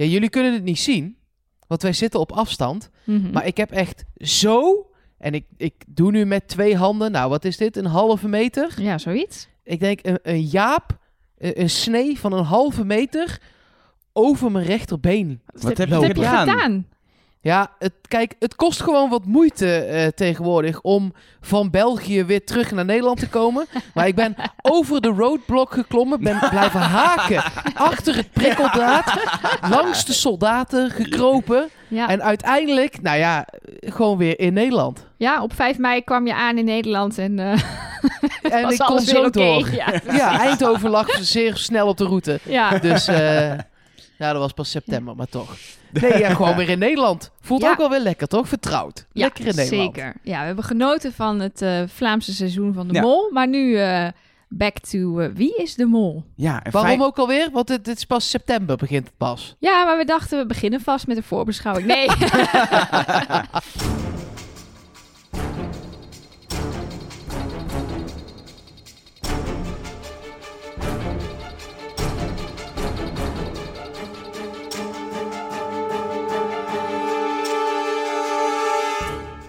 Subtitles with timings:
[0.00, 1.16] Ja, jullie kunnen het niet zien,
[1.66, 2.90] want wij zitten op afstand.
[3.04, 3.30] Mhm.
[3.30, 4.86] Maar ik heb echt zo...
[5.18, 8.82] En ik, ik doe nu met twee handen, nou wat is dit, een halve meter?
[8.82, 9.48] Ja, zoiets.
[9.62, 10.98] Ik denk een, een jaap,
[11.38, 13.40] een, een snee van een halve meter
[14.12, 15.40] over mijn rechterbeen.
[15.46, 16.86] Wat heb Wat je heb je gedaan?
[17.42, 22.70] Ja, het, kijk, het kost gewoon wat moeite eh, tegenwoordig om van België weer terug
[22.70, 23.66] naar Nederland te komen.
[23.94, 27.42] Maar ik ben over de roadblock geklommen, ben blijven haken
[27.74, 29.12] achter het prikkeldraad,
[29.70, 31.68] langs de soldaten gekropen.
[31.88, 32.08] Ja.
[32.08, 33.46] En uiteindelijk, nou ja,
[33.80, 35.06] gewoon weer in Nederland.
[35.16, 37.52] ja, op 5 mei kwam je aan in Nederland en eh
[38.42, 39.68] En was ik kon zo door.
[39.72, 40.00] Ja.
[40.12, 42.38] Ja, Eindhoven lag zeer snel op de route.
[42.42, 42.78] ja.
[42.78, 43.52] Dus eh,
[44.20, 45.54] ja, dat was pas september, maar toch.
[46.00, 47.30] Nee, ja, gewoon weer in Nederland.
[47.40, 47.70] Voelt Ja.
[47.70, 48.48] ook wel weer lekker, toch?
[48.48, 49.06] Vertrouwd.
[49.12, 49.94] Ja, Lekker in Nederland.
[49.94, 50.14] Zeker.
[50.22, 53.00] Ja, we hebben genoten van het eh, Vlaamse seizoen van de Ja.
[53.00, 53.30] Mol.
[53.32, 54.06] Maar nu eh,
[54.48, 56.24] back to eh, wie is de Mol?
[56.36, 57.48] Ja, en Waarom ook alweer?
[57.52, 59.56] Want dit, dit is pas september, begint het pas.
[59.58, 61.86] Ja, maar we dachten we beginnen vast met een voorbeschouwing.
[61.86, 62.06] Nee.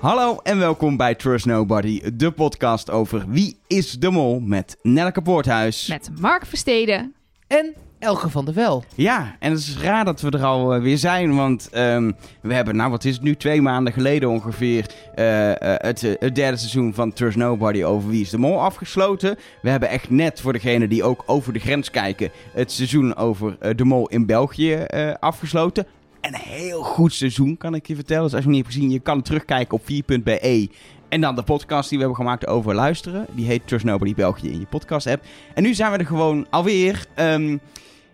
[0.01, 5.21] Hallo en welkom bij Trust Nobody, de podcast over wie is de mol met Nelke
[5.21, 5.87] Poorthuis.
[5.87, 7.13] met Mark Versteden.
[7.47, 8.83] En Elge van der Wel.
[8.95, 12.53] Ja, en het is raar dat we er al eh, weer zijn, want ehm, we
[12.53, 14.85] hebben, nou wat is het nu, twee maanden geleden ongeveer,
[15.15, 19.37] eh, eh, het, het derde seizoen van Trust Nobody over Wie is de Mol afgesloten.
[19.61, 23.75] We hebben echt net, voor degenen die ook over de grens kijken, het seizoen over
[23.75, 25.85] de Mol in België eh, afgesloten.
[26.21, 28.23] Een heel goed seizoen, kan ik je vertellen.
[28.23, 30.69] Dus als je het niet hebt gezien, je kan terugkijken op 4.be.
[31.09, 33.25] En dan de podcast die we hebben gemaakt over luisteren.
[33.31, 35.23] Die heet Trust Nobody België in je podcast app.
[35.53, 37.05] En nu zijn we er gewoon alweer.
[37.15, 37.57] Ehm,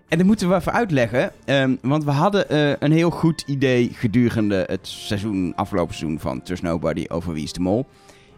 [0.07, 1.31] en dat moeten we even uitleggen.
[1.45, 6.41] ehm, want we hadden eh, een heel goed idee gedurende het seizoen, afgelopen seizoen van
[6.41, 7.85] Trust Nobody over Wie is de Mol.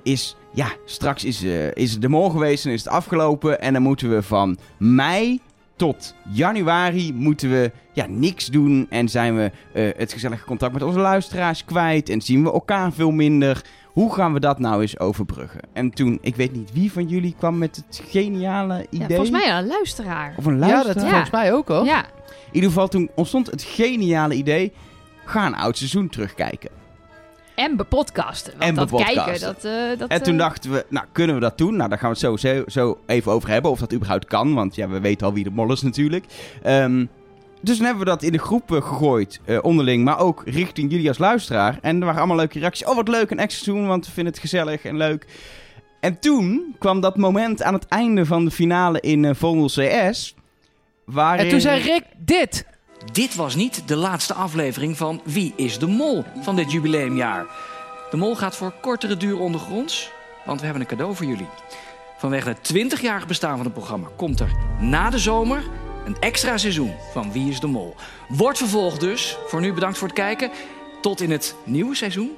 [0.04, 3.62] Is, ja, straks is, eh, is het de mol geweest en is het afgelopen.
[3.62, 5.40] En dan moeten we van mei
[5.80, 8.86] tot januari moeten we ja, niks doen.
[8.90, 12.10] En zijn we eh, het gezellige contact met onze luisteraars kwijt.
[12.10, 13.62] En zien we elkaar veel minder.
[13.86, 15.60] Hoe gaan we dat nou eens overbruggen?
[15.74, 19.00] En toen, ik weet niet wie van jullie kwam met het geniale idee.
[19.00, 20.34] Ja, volgens mij een luisteraar.
[20.38, 20.94] Of een Ja, luisteraar.
[20.94, 21.10] dat Ja.
[21.10, 21.86] volgens mij ook hoor.
[21.86, 24.72] Ja, In ieder geval, toen ontstond het geniale idee.
[25.26, 26.70] Ga een oud seizoen terugkijken.
[27.60, 28.52] En bepodcasten.
[28.58, 29.24] Want En dat bepodcasten.
[29.24, 29.64] kijken, dat...
[29.66, 31.76] eh, dat En toen eh, dachten we, nou kunnen we dat doen?
[31.76, 33.72] Nou, daar gaan we het zo, zo, zo even over hebben.
[33.72, 34.54] Of dat überhaupt kan.
[34.54, 36.26] Want ja, we weten al wie de mol is natuurlijk.
[36.64, 37.06] Ehm,
[37.62, 39.40] dus toen hebben we dat in de groep gegooid.
[39.46, 40.04] eh, onderling.
[40.04, 41.78] Maar ook richting jullie als luisteraar.
[41.82, 42.88] En er waren allemaal leuke reacties.
[42.88, 43.32] Oh, wat leuk.
[43.32, 43.88] Een extra seizoen.
[43.88, 45.26] Want we vinden het gezellig en leuk.
[46.00, 50.36] En toen kwam dat moment aan het einde van de finale in eh Vondel CS.
[51.06, 51.44] Waarin...
[51.46, 52.66] En toen zei Rick dit.
[53.12, 57.46] Dit was niet de laatste aflevering van Wie is de Mol van dit jubileumjaar.
[58.12, 60.12] De Mol gaat voor kortere duur ondergronds,
[60.46, 61.50] want we hebben een cadeau voor jullie.
[62.18, 65.64] Vanwege het 20-jarig bestaan van het programma komt er na de zomer
[66.06, 67.96] een extra seizoen van Wie is de Mol.
[68.28, 69.38] Wordt vervolgd dus.
[69.48, 70.52] Voor nu bedankt voor het kijken.
[71.02, 72.32] Tot in het nieuwe seizoen.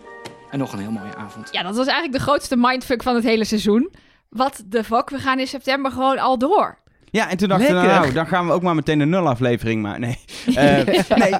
[0.49, 1.47] En nog een heel mooie avond.
[1.51, 3.93] Ja, dat was eigenlijk de grootste mindfuck van het hele seizoen.
[4.29, 6.77] Wat de fuck, we gaan in september gewoon al door.
[7.11, 10.01] Ja, en toen dachten we, nou, dan gaan we ook maar meteen een nulaflevering maken.
[10.01, 10.17] Nee.
[10.55, 10.85] Eh,
[11.17, 11.33] nee,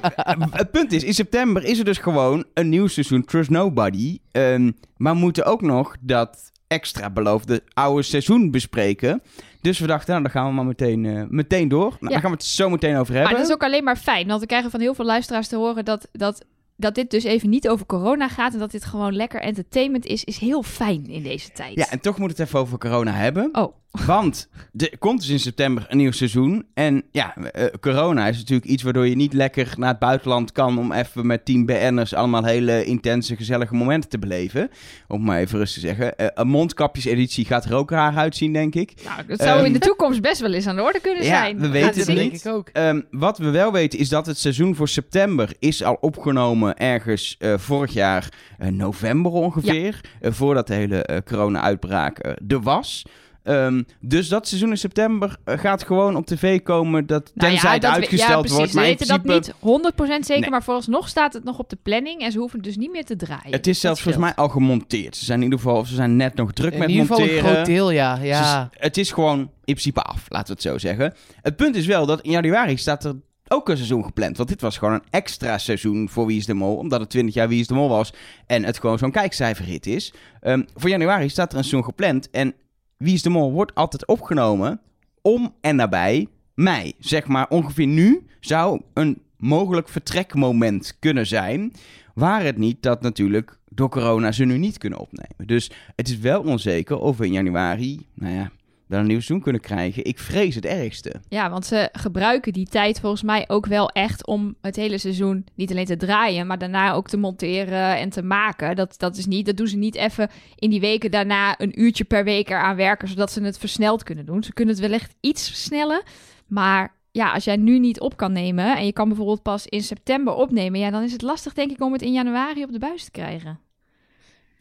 [0.51, 4.19] het punt is, in september is er dus gewoon een nieuw seizoen Trust Nobody.
[4.31, 9.21] Ehm, maar we moeten ook nog dat extra beloofde oude seizoen bespreken.
[9.61, 11.89] Dus we dachten, nou, dan gaan we maar meteen, eh, meteen door.
[11.89, 12.07] Nou, Ja.
[12.09, 13.31] Daar gaan we het zo meteen over hebben.
[13.31, 15.55] Maar dat is ook alleen maar fijn, want we krijgen van heel veel luisteraars te
[15.55, 16.45] horen dat, dat,
[16.75, 20.23] dat dit dus even niet over corona gaat en dat dit gewoon lekker entertainment is,
[20.23, 21.75] is heel fijn in deze tijd.
[21.75, 23.49] Ja, en toch moet het even over corona hebben.
[23.51, 23.73] Oh,
[24.05, 26.65] Want er komt dus in september een nieuw seizoen.
[26.73, 30.77] En ja, eh, corona is natuurlijk iets waardoor je niet lekker naar het buitenland kan...
[30.77, 34.69] om even met tien BN'ers allemaal hele intense, gezellige momenten te beleven.
[35.07, 36.17] Om maar even rustig te zeggen.
[36.17, 38.93] Eh, een mondkapjeseditie gaat er ook raar uitzien, denk ik.
[39.05, 41.29] nou, dat zou Ehm, in de toekomst best wel eens aan de orde kunnen Ja,
[41.29, 41.59] zijn.
[41.59, 42.45] we weten dat het denk niet.
[42.45, 42.69] ik ook.
[42.69, 47.35] Ehm, wat we wel weten is dat het seizoen voor september is al opgenomen ergens
[47.39, 48.29] eh, vorig jaar
[48.69, 50.01] november ongeveer.
[50.21, 53.05] voordat de hele corona-uitbraak er was.
[53.43, 57.05] Ehm, dus dat seizoen in september eh, gaat gewoon op tv komen.
[57.05, 58.57] Dat, Nou tenzij ja, het dat we- uitgesteld ja, precies.
[58.57, 58.73] wordt.
[58.73, 60.49] Maar we in weten principe, dat niet 100% zeker, Nee.
[60.49, 63.05] maar vooralsnog staat het nog op de planning en ze hoeven het dus niet meer
[63.05, 63.51] te draaien.
[63.51, 65.15] Het is zelfs volgens mij al gemonteerd.
[65.15, 67.45] Ze zijn in ieder geval ze zijn net nog druk In met ieder geval monteren.
[67.47, 68.17] een groot deel, ja.
[68.21, 68.69] Ja.
[68.71, 71.13] is- het is gewoon in principe af, laten we het zo zeggen.
[71.41, 73.15] Het punt is wel dat in januari staat er
[73.47, 74.37] ook een seizoen gepland.
[74.37, 76.75] Want dit was gewoon een extra seizoen voor Wie is de Mol.
[76.75, 78.13] Omdat het 20 jaar Wie is de Mol was.
[78.47, 80.13] En het gewoon zo'n kijkcijferhit is.
[80.41, 82.29] Ehm, voor januari staat er een seizoen gepland.
[82.29, 82.53] En
[83.01, 84.81] Wie is de Mol wordt altijd opgenomen
[85.21, 86.93] om en nabij mei.
[86.99, 91.73] Zeg maar ongeveer nu zou een mogelijk vertrekmoment kunnen zijn.
[92.13, 95.47] Waar het niet dat natuurlijk door corona ze nu niet kunnen opnemen.
[95.47, 98.51] Dus het is wel onzeker of we in januari, nou ja,
[98.91, 100.05] wel een nieuw seizoen kunnen krijgen.
[100.05, 101.21] Ik vrees het ergste.
[101.27, 105.45] Ja, want ze gebruiken die tijd volgens mij ook wel echt om het hele seizoen
[105.55, 108.75] niet alleen te draaien, maar daarna ook te monteren en te maken.
[108.75, 112.03] Dat, dat, is niet, dat doen ze niet even in die weken daarna een uurtje
[112.03, 114.43] per week eraan werken, zodat ze het versneld kunnen doen.
[114.43, 116.03] Ze kunnen het wellicht iets versnellen,
[116.47, 119.83] maar ja, als jij nu niet op kan nemen en je kan bijvoorbeeld pas in
[119.83, 122.79] september opnemen, ja, dan is het lastig denk ik om het in januari op de
[122.79, 123.59] buis te krijgen.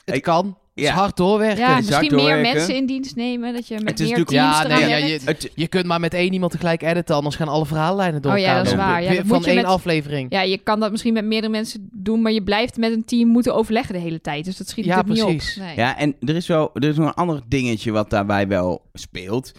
[0.05, 0.59] Het Ik- kan.
[0.81, 1.01] Het is Ja.
[1.01, 1.59] hard doorwerken.
[1.59, 4.25] Ja, is misschien hard meer mensen in dienst nemen, dat je met Het is meer
[4.25, 7.37] teams Ja, nee, ja, je, Het, je kunt maar met één iemand tegelijk editen, anders
[7.37, 8.87] gaan alle verhaallijnen door Oh ja, elkaar dat is lopen.
[8.93, 9.03] waar.
[9.03, 10.33] Ja, dat van moet je één met- aflevering.
[10.33, 13.29] Ja, je kan dat misschien met meerdere mensen doen, maar je blijft met een team
[13.29, 14.45] moeten overleggen de hele tijd.
[14.45, 15.29] Dus dat schiet Ja, niet op.
[15.29, 15.77] Nee.
[15.77, 19.53] Ja, en er is wel er is nog een ander dingetje wat daarbij wel speelt.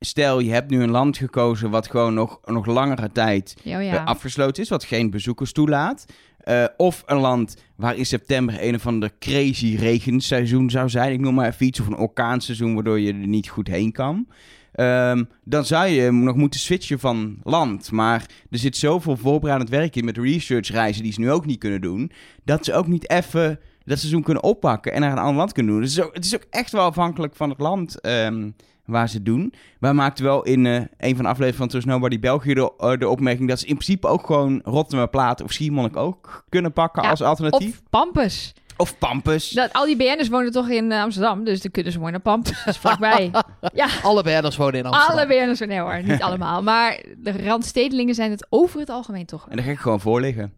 [0.00, 3.84] Stel, je hebt nu een land gekozen wat gewoon nog, nog langere tijd oh eh,
[3.84, 4.04] ja.
[4.04, 6.04] afgesloten is, wat geen bezoekers toelaat.
[6.38, 11.12] Eh, of een land waar in september een of ander crazy regenseizoen zou zijn.
[11.12, 14.26] Ik noem maar even iets, of een orkaanseizoen waardoor je er niet goed heen kan.
[14.72, 17.90] Ehm, dan zou je nog moeten switchen van land.
[17.90, 21.80] Maar er zit zoveel voorbereidend werk in met researchreizen die ze nu ook niet kunnen
[21.80, 22.12] doen.
[22.44, 25.72] Dat ze ook niet even dat seizoen kunnen oppakken en naar een ander land kunnen
[25.72, 25.82] doen.
[25.82, 28.50] Dus het is ook, het is ook echt wel afhankelijk van het land ehm,
[28.88, 29.52] waar ze doen.
[29.80, 32.98] Wij maakten wel in eh, een van de afleveringen van Trust Nobody België de, eh,
[32.98, 37.02] de opmerking dat ze in principe ook gewoon Rotterdam Plaat of Schiermonnik ook kunnen pakken
[37.02, 37.78] Ja, als alternatief.
[37.78, 38.54] Of Pampus.
[38.76, 39.50] Of, Pampus.
[39.50, 42.20] Dat, al die BN'ers wonen toch in eh, Amsterdam, dus dan kunnen ze mooi naar
[42.20, 42.64] Pampus.
[42.64, 43.30] Dat is vlakbij.
[43.74, 45.16] ja, Alle banners wonen in Amsterdam.
[45.18, 46.62] alle BN'ers wonen, nee hoor, niet allemaal.
[46.62, 49.48] Maar de randstedelingen zijn het over het algemeen toch.
[49.48, 50.52] En daar ga ik gewoon voor liggen.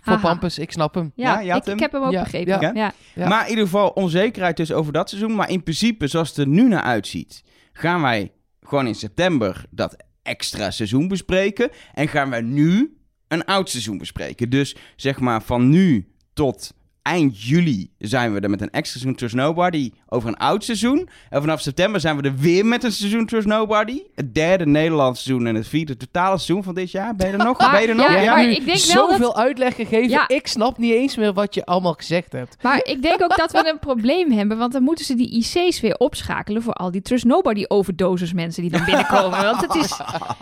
[0.00, 0.28] Voor Haha.
[0.28, 1.12] Pampus, ik snap hem.
[1.14, 1.74] Ja, Ja, ik, hem?
[1.74, 2.60] ik heb hem ook Ja, begrepen.
[2.60, 2.70] ja.
[2.74, 2.92] Ja.
[3.14, 3.28] Ja.
[3.28, 5.34] Maar in ieder geval onzekerheid dus over dat seizoen.
[5.34, 7.42] Maar in principe, zoals het er nu naar uitziet,
[7.72, 8.32] gaan wij
[8.62, 11.70] gewoon in september dat extra seizoen bespreken.
[11.94, 12.96] En gaan wij nu
[13.28, 14.50] een oud seizoen bespreken.
[14.50, 16.74] Dus zeg maar van nu tot
[17.10, 21.08] eind juli zijn we er met een extra seizoen Trust Nobody over een oud seizoen.
[21.30, 24.02] En vanaf september zijn we er weer met een seizoen Trust Nobody.
[24.14, 27.16] Het derde Nederlands seizoen en het vierde totale seizoen van dit jaar.
[27.16, 27.58] Ben je er nog?
[27.60, 28.08] Maar- ben je er nog?
[28.10, 30.08] ja, Ja, maar nu ik denk wel dat- zoveel uitleg gegeven.
[30.08, 30.28] Ja.
[30.28, 32.56] Ik snap niet eens meer wat je allemaal gezegd hebt.
[32.62, 35.80] Maar ik denk ook dat we een probleem hebben, want dan moeten ze die IC's
[35.80, 39.42] weer opschakelen voor al die Trust Nobody overdoses mensen die dan binnenkomen.
[39.42, 39.96] want het is,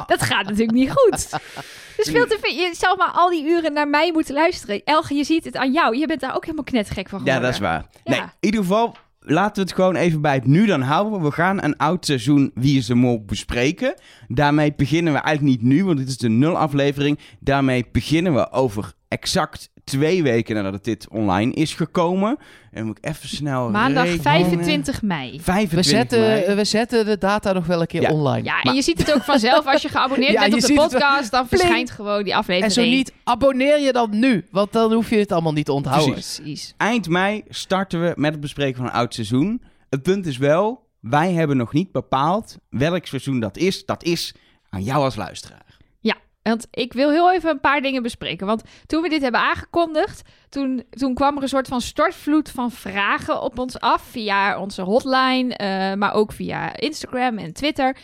[0.07, 1.29] dat gaat natuurlijk niet goed.
[2.05, 4.81] Dus veel te veel, je zou maar al die uren naar mij moeten luisteren.
[4.85, 5.97] Elge, je ziet het aan jou.
[5.97, 7.43] Je bent daar ook helemaal knetgek van Ja, geworden.
[7.43, 7.87] dat is waar.
[8.05, 8.11] Ja.
[8.11, 11.23] Nee, in ieder geval laten we het gewoon even bij het nu dan houden.
[11.23, 13.95] We gaan een oud seizoen Wie is de Mol bespreken.
[14.29, 17.19] Daarmee beginnen we eigenlijk niet nu, want dit is de nul aflevering.
[17.41, 22.37] Daarmee beginnen we over exact twee weken nadat het dit online is gekomen.
[22.71, 24.23] En moet ik even snel Maandag rekenen.
[24.23, 25.41] 25 mei.
[25.43, 26.55] 25 We zetten, mei.
[26.55, 28.11] we zetten de data nog wel een keer Ja.
[28.13, 28.45] online.
[28.45, 30.67] Ja, en Maar- je ziet het ook vanzelf als je geabonneerd Ja, bent je op
[30.91, 31.31] de podcast.
[31.31, 31.61] Dan Pling.
[31.63, 32.77] verschijnt gewoon die aflevering.
[32.77, 34.47] En zo niet, abonneer je dan nu.
[34.51, 36.13] Want dan hoef je het allemaal niet te onthouden.
[36.13, 36.37] Precies.
[36.41, 36.75] Precies.
[36.77, 39.63] Eind mei starten we met het bespreken van een oud seizoen.
[39.91, 43.85] Het punt is wel, wij hebben nog niet bepaald welk seizoen dat is.
[43.85, 44.35] Dat is
[44.71, 45.67] aan jou als luisteraar.
[46.43, 48.47] Want ik wil heel even een paar dingen bespreken.
[48.47, 52.71] Want toen we dit hebben aangekondigd, toen, toen kwam er een soort van stortvloed van
[52.71, 54.03] vragen op ons af.
[54.03, 57.97] Via onze hotline, eh, maar ook via Instagram en Twitter.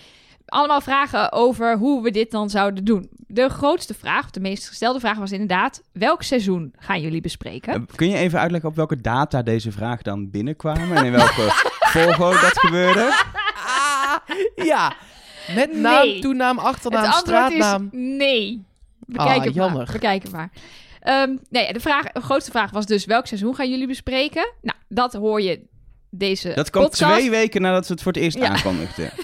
[0.46, 3.08] Allemaal vragen over hoe we dit dan zouden doen.
[3.26, 5.82] De grootste vraag, of de meest gestelde vraag was inderdaad...
[5.92, 7.74] welk seizoen gaan jullie bespreken?
[7.74, 11.48] Eh, Kun je even uitleggen op welke data deze vraag dan binnenkwamen en in welke
[11.94, 13.12] volgorde dat gebeurde?
[14.54, 14.94] Ja,
[15.54, 16.18] met naam, Nee.
[16.20, 17.82] toenaam, achternaam, Het straatnaam.
[17.92, 18.64] is nee.
[19.06, 19.76] Bekijk Ah, het jammer.
[19.82, 19.92] maar.
[19.92, 20.50] Bekijk het maar.
[21.00, 24.52] Ehm, nee, de, vraag, de grootste vraag was dus welk seizoen gaan jullie bespreken?
[24.62, 25.60] Nou, dat hoor je
[26.10, 27.12] deze Dat komt podcast.
[27.12, 28.48] twee weken nadat we het voor het eerst Ja.
[28.48, 29.10] aankondigden.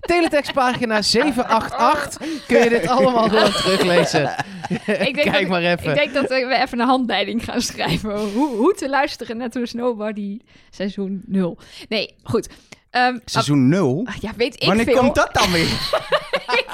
[0.00, 2.46] Teletextpagina 788.
[2.46, 4.22] Kun je dit allemaal gewoon teruglezen.
[4.68, 5.90] Ik denk Kijk dat- maar even.
[5.90, 8.18] Ik denk dat we even een handleiding gaan schrijven.
[8.20, 10.38] Hoe, hoe te luisteren naar Snowbody
[10.70, 11.58] seizoen 0.
[11.88, 12.48] Nee, goed.
[12.90, 14.02] Ehm, Seizoen 0?
[14.08, 14.96] ah, ja, weet ik Wanneer veel.
[14.96, 15.68] komt dat dan weer?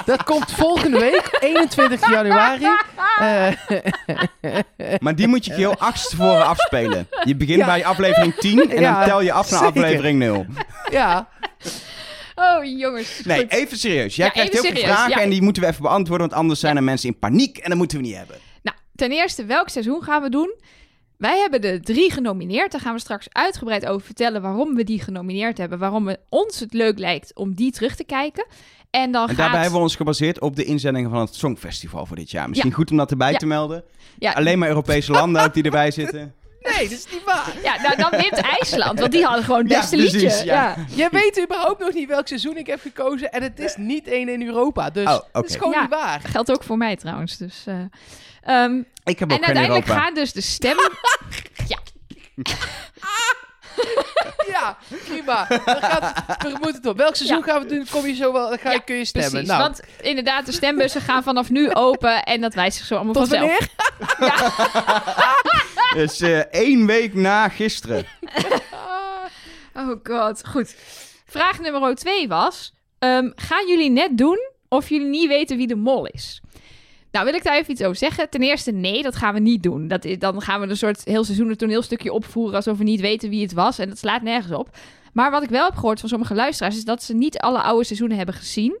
[0.05, 2.65] Dat komt volgende week, 21 januari.
[3.19, 3.47] Eh,
[4.99, 7.07] Maar die moet je heel achterstevoren afspelen.
[7.23, 7.65] Je begint Ja.
[7.65, 9.83] bij aflevering 10 en Ja, dan tel je af naar zeker.
[9.83, 10.45] aflevering 0.
[10.91, 11.27] ja,
[12.35, 13.21] Oh, jongens.
[13.23, 13.51] Nee, Goed.
[13.51, 14.15] even serieus.
[14.15, 15.19] Jij Ja, krijgt heel veel vragen ja.
[15.21, 17.77] en die moeten we even beantwoorden, want anders zijn er mensen in paniek en dat
[17.77, 18.35] moeten we niet hebben.
[18.61, 20.55] Nou, ten eerste, welk seizoen gaan we doen?
[21.17, 22.71] Wij hebben de drie genomineerd.
[22.71, 25.79] Daar gaan we straks uitgebreid over vertellen waarom we die genomineerd hebben.
[25.79, 28.45] Waarom het ons het leuk lijkt om die terug te kijken.
[28.89, 29.37] En dan En gaat...
[29.37, 32.49] daarbij hebben we ons gebaseerd op de inzendingen van het Songfestival voor dit jaar.
[32.49, 33.37] Misschien goed om dat erbij Ja.
[33.37, 33.83] te melden.
[34.19, 36.33] Ja, Alleen maar Europese landen ook die erbij zitten.
[36.77, 37.53] Nee, dat is niet waar.
[37.63, 40.45] Ja, nou, dan wint IJsland, want die hadden gewoon het Ja, beste precies, liedje.
[40.45, 40.75] ja.
[40.77, 40.85] Ja.
[40.95, 43.31] Jij weet überhaupt nog niet welk seizoen ik heb gekozen.
[43.31, 44.89] En het is niet één in Europa.
[44.89, 45.47] Dus Oh, dat oké.
[45.47, 45.81] is gewoon Ja.
[45.81, 46.19] niet waar.
[46.23, 47.37] Geldt ook voor mij trouwens.
[47.37, 47.75] Dus, eh,
[48.41, 50.03] ehm, Ik heb en geen uiteindelijk Europa.
[50.03, 50.91] gaan dus de stemmen...
[54.47, 55.45] Ja, prima.
[55.47, 56.97] Dan gaat, we moeten het op.
[56.97, 57.43] Welk seizoen Ja.
[57.43, 57.87] gaan we doen?
[57.91, 59.31] Kom je zo wel, dan ga je, Ja, kun je stemmen.
[59.31, 62.95] Precies, nou, want inderdaad, de stembussen gaan vanaf nu open en dat wijst zich zo
[62.95, 63.67] allemaal tot vanzelf.
[64.17, 64.33] wanneer?
[66.03, 68.05] Dus eh, één week na gisteren.
[69.73, 70.75] Oh god, goed.
[71.25, 75.75] Vraag nummer twee was, ehm, gaan jullie net doen of jullie niet weten wie de
[75.75, 76.41] mol is?
[77.15, 78.29] Nou, wil ik daar even iets over zeggen.
[78.29, 79.87] Ten eerste, nee, dat gaan we niet doen.
[79.87, 83.29] Dat is, dan gaan we een soort heel seizoen toneelstukje opvoeren alsof we niet weten
[83.29, 83.79] wie het was.
[83.79, 84.69] En dat slaat nergens op.
[85.13, 87.85] Maar wat ik wel heb gehoord van sommige luisteraars is dat ze niet alle oude
[87.85, 88.77] seizoenen hebben gezien.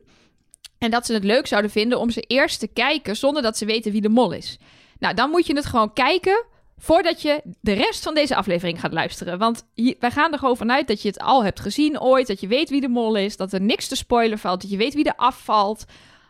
[0.77, 3.65] En dat ze het leuk zouden vinden om ze eerst te kijken zonder dat ze
[3.65, 4.57] weten wie de mol is.
[4.99, 6.45] Nou, dan moet je het gewoon kijken
[6.77, 9.37] voordat je de rest van deze aflevering gaat luisteren.
[9.37, 9.65] Want
[9.99, 12.69] wij gaan er gewoon vanuit dat je het al hebt gezien ooit, dat je weet
[12.69, 15.15] wie de mol is, dat er niks te spoilen valt, dat je weet wie er
[15.15, 15.85] afvalt.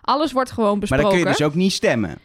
[0.06, 1.06] Alles wordt gewoon Maar besproken.
[1.06, 2.18] dan kun je dus ook niet stemmen.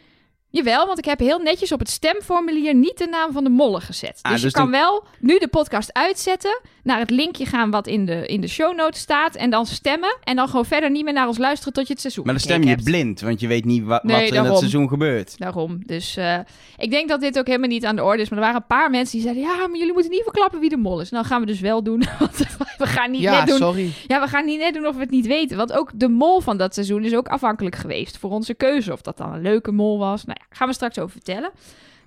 [0.53, 3.81] Jawel, want ik heb heel netjes op het stemformulier niet de naam van de mollen
[3.81, 4.19] gezet.
[4.21, 7.71] Ah, dus, dus je kan dan- wel nu de podcast uitzetten, naar het linkje gaan
[7.71, 10.17] wat in de, in de show notes staat en dan stemmen.
[10.23, 12.43] En dan gewoon verder niet meer naar ons luisteren tot je het seizoen Maar dan
[12.43, 12.83] stem je hebt.
[12.83, 15.37] blind, want je weet niet Nee, wat er in dat seizoen gebeurt.
[15.37, 15.79] Daarom.
[15.85, 16.39] Dus eh,
[16.77, 18.29] ik denk dat dit ook helemaal niet aan de orde is.
[18.29, 19.43] Maar er waren een paar mensen die zeiden...
[19.43, 21.09] Ja, maar jullie moeten niet verklappen wie de mol is.
[21.09, 22.03] Nou, gaan we dus wel doen.
[22.19, 22.37] Want
[22.77, 23.57] we gaan niet Ja, net doen...
[23.57, 23.89] sorry.
[24.07, 25.57] Ja, we gaan niet net doen of we het niet weten.
[25.57, 28.17] Want ook de mol van dat seizoen is ook afhankelijk geweest.
[28.17, 28.91] Voor onze keuze.
[28.91, 30.23] Of dat dan een leuke mol was.
[30.25, 31.51] Nou ja, gaan we straks over vertellen.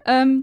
[0.03, 0.39] Ehm,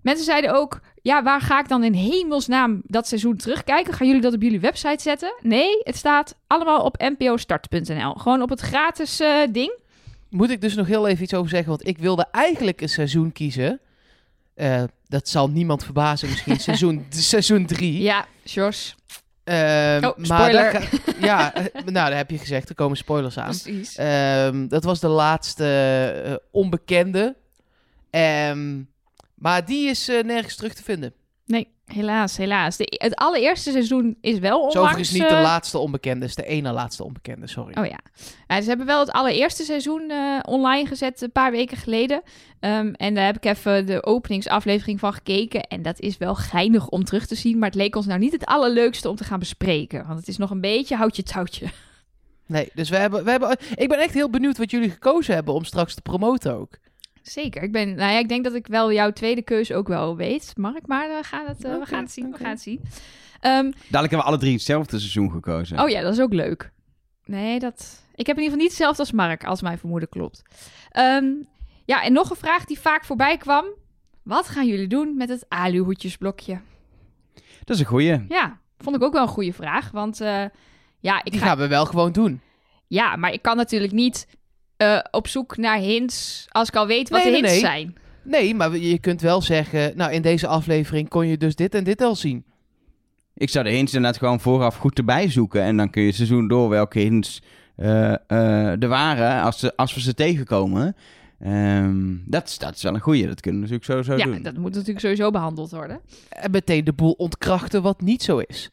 [0.00, 0.80] mensen zeiden ook...
[1.02, 3.94] Ja, waar ga ik dan in hemelsnaam dat seizoen terugkijken?
[3.94, 5.34] Gaan jullie dat op jullie website zetten?
[5.40, 8.14] Nee, het staat allemaal op npostart.nl.
[8.14, 9.78] Gewoon op het gratis eh, ding.
[10.28, 11.68] Moet ik dus nog heel even iets over zeggen?
[11.68, 13.80] Want ik wilde eigenlijk een seizoen kiezen.
[14.54, 16.60] Eh, dat zal niemand verbazen misschien.
[16.68, 18.02] seizoen, seizoen 3.
[18.02, 18.94] Ja, Jos.
[19.46, 20.88] Oh, maar daar
[21.20, 22.68] ja, eh, nou, daar heb je gezegd.
[22.68, 23.44] Er komen spoilers aan.
[23.44, 23.96] Precies.
[23.96, 25.66] Ehm, dat was de laatste
[26.24, 27.36] eh, onbekende.
[28.10, 28.82] Ehm,
[29.34, 31.12] maar die is eh, nergens terug te vinden.
[31.86, 32.76] Helaas, helaas.
[32.76, 34.76] De, het allereerste seizoen is wel is onlangs...
[34.76, 36.20] overigens niet de eh, laatste onbekende.
[36.20, 37.74] Het is de ene laatste onbekende, sorry.
[37.78, 37.98] Oh ja.
[38.46, 38.60] ja.
[38.60, 42.22] Ze hebben wel het allereerste seizoen eh, online gezet een paar weken geleden.
[42.60, 45.62] Ehm, en daar heb ik even de openingsaflevering van gekeken.
[45.62, 47.58] En dat is wel geinig om terug te zien.
[47.58, 50.06] Maar het leek ons nou niet het allerleukste om te gaan bespreken.
[50.06, 51.66] Want het is nog een beetje houtje touwtje.
[52.48, 53.56] Nee, dus we hebben, we hebben...
[53.74, 56.78] Ik ben echt heel benieuwd wat jullie gekozen hebben om straks te promoten ook.
[57.30, 57.62] Zeker.
[57.62, 60.52] Ik, ben, nou ja, ik denk dat ik wel jouw tweede keuze ook wel weet.
[60.56, 62.30] Mark, maar we gaan het, eh, we gaan het zien.
[62.30, 62.80] We gaan het zien.
[63.40, 65.80] Ehm, Dadelijk hebben we alle drie hetzelfde seizoen gekozen.
[65.80, 66.72] Oh ja, dat is ook leuk.
[67.24, 68.04] Nee, dat...
[68.14, 70.42] Ik heb in ieder geval niet hetzelfde als Mark, als mijn vermoeden klopt.
[70.90, 71.24] Ehm,
[71.84, 73.64] ja, en nog een vraag die vaak voorbij kwam.
[74.22, 76.60] Wat gaan jullie doen met het aluhoedjesblokje?
[77.64, 78.24] Dat is een goeie.
[78.28, 79.90] Ja, vond ik ook wel een goede vraag.
[79.90, 80.44] Want eh,
[81.00, 81.46] ja, ik Die ga...
[81.46, 82.40] gaan we wel gewoon doen.
[82.86, 84.26] ja, maar ik kan natuurlijk niet
[84.76, 87.60] eh, op zoek naar hints als ik al weet wat Nee, de hints nee.
[87.60, 87.94] zijn.
[88.22, 89.96] Nee, maar je kunt wel zeggen...
[89.96, 92.44] Nou, in deze aflevering kon je dus dit en dit al zien.
[93.34, 95.62] Ik zou de hints inderdaad gewoon vooraf goed erbij zoeken.
[95.62, 97.42] En dan kun je het seizoen door welke hints
[97.76, 100.96] eh, eh, er waren als, ze, als we ze tegenkomen.
[101.40, 103.26] Ehm, dat, is, dat is wel een goeie.
[103.26, 104.42] Dat kunnen we natuurlijk sowieso Ja, doen.
[104.42, 106.00] dat moet natuurlijk sowieso behandeld worden.
[106.28, 108.70] En meteen de boel ontkrachten wat niet zo is.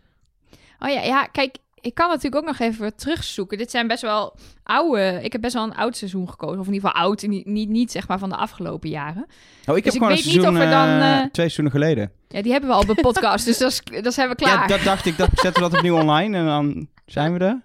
[0.79, 3.58] Oh ja, ja, kijk, ik kan natuurlijk ook nog even terugzoeken.
[3.58, 5.20] Dit zijn best wel oude...
[5.24, 6.60] Ik heb best wel een oud seizoen gekozen.
[6.60, 9.25] Of in ieder geval oud, niet, niet, niet zeg maar van de afgelopen jaren.
[9.25, 11.30] Oh, ik Dus heb ik gewoon een niet seizoen of er dan, eh, eh, twee
[11.50, 12.12] seizoenen geleden.
[12.28, 14.60] Ja, die hebben we al op de podcast, dus dat, is, dat zijn we klaar.
[14.62, 15.18] Ja, dat dacht ik.
[15.18, 17.62] Dat zetten we dat opnieuw online en dan zijn we er.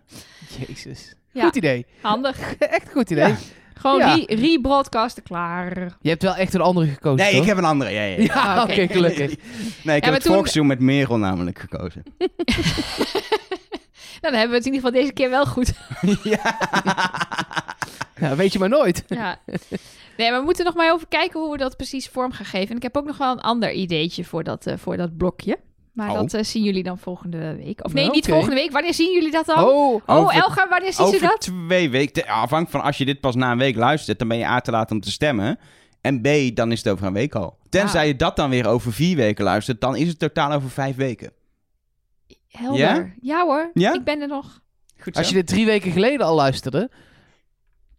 [0.67, 1.15] Jezus.
[1.33, 1.45] Ja.
[1.45, 1.87] Goed idee.
[2.01, 2.55] Handig.
[2.59, 3.29] Echt een goed idee.
[3.29, 3.37] Ja.
[3.75, 4.15] Gewoon Ja.
[4.15, 5.97] re- rebroadcasten, klaar.
[6.01, 7.41] Je hebt wel echt een andere gekozen, Nee, toch?
[7.41, 7.91] ik heb een andere.
[7.91, 8.23] Ja, ja, ja.
[8.35, 9.35] Ja, Ah, oké, gelukkig.
[9.83, 12.03] Nee, ik heb het toen- met Merel namelijk gekozen.
[14.21, 15.73] Nou, dan hebben we het in ieder geval deze keer wel goed.
[18.21, 19.05] Ja, weet je maar nooit.
[19.07, 19.39] ja.
[20.17, 22.69] Nee, maar we moeten nog maar over kijken hoe we dat precies vorm gaan geven.
[22.71, 25.59] En ik heb ook nog wel een ander ideetje voor dat, eh, voor dat blokje.
[25.93, 26.15] Maar Oh.
[26.19, 27.85] dat eh, zien jullie dan volgende week.
[27.85, 28.71] Of nee, Nou, niet volgende week.
[28.73, 29.65] Wanneer zien jullie dat dan?
[29.65, 31.41] Oh, Oh, Over- Elga, wanneer zien ze Over dat?
[31.41, 32.27] twee weken.
[32.27, 34.71] Afhankelijk van als je dit pas na een week luistert, dan ben je A te
[34.71, 35.59] laat om te stemmen.
[36.01, 37.59] En B, dan is het over een week al.
[37.69, 38.07] Tenzij Ah.
[38.07, 41.33] je dat dan weer over vier weken luistert, dan is het totaal over vijf weken.
[42.49, 42.79] Helder.
[42.79, 43.11] Ja?
[43.21, 43.45] Ja?
[43.45, 43.93] hoor, Ja?
[43.95, 44.61] ik ben er nog.
[45.01, 46.91] Goed als je dit drie weken geleden al luisterde...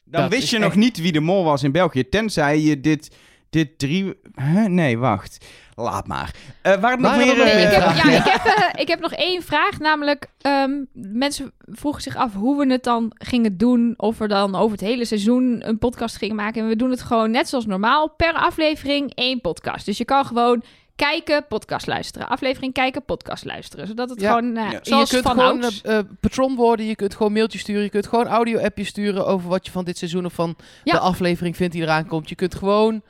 [0.03, 2.09] Dan Dat wist is je nog echt- niet wie de mol was in België.
[2.09, 3.15] Tenzij je dit,
[3.49, 4.19] dit drie...
[4.35, 4.65] Huh?
[4.65, 5.45] Nee, wacht.
[5.75, 6.33] Laat maar.
[6.61, 7.45] Eh waren er nog Waren er meer...
[7.45, 10.71] nog eh, ik, heb, ja, ik, heb, eh, ik heb nog één vraag, namelijk ehm,
[10.93, 14.87] mensen vroegen zich af hoe we het dan gingen doen, of we dan over het
[14.87, 16.61] hele seizoen een podcast gingen maken.
[16.61, 19.85] En we doen het gewoon net zoals normaal, per aflevering één podcast.
[19.85, 20.63] Dus je kan gewoon
[20.99, 22.27] kijken, podcast luisteren.
[22.29, 23.87] Aflevering kijken, podcast luisteren.
[23.87, 24.27] Zodat het Ja.
[24.29, 24.63] gewoon, uh, Ja.
[24.65, 25.81] En je zoals kunt van gewoon ouds.
[25.81, 29.49] eh, eh, patron worden, je kunt gewoon mailtjes sturen, je kunt gewoon audio-appjes sturen over
[29.49, 30.93] wat je van dit seizoen of van Ja.
[30.93, 32.29] de aflevering vindt die eraan komt.
[32.29, 33.01] Je kunt gewoon...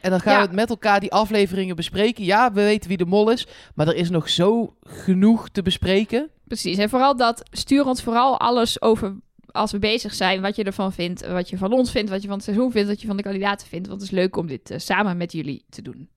[0.00, 0.38] En dan gaan Ja.
[0.40, 2.24] we het met elkaar die afleveringen bespreken.
[2.24, 6.30] Ja, we weten wie de mol is, maar er is nog zo genoeg te bespreken.
[6.44, 6.78] Precies.
[6.78, 9.16] En vooral dat, stuur ons vooral alles over
[9.52, 12.26] als we bezig zijn, wat je ervan vindt, wat je van ons vindt, wat je
[12.26, 13.88] van het seizoen vindt, wat je van de kandidaten vindt.
[13.88, 16.08] Want het is leuk om dit samen met jullie te doen.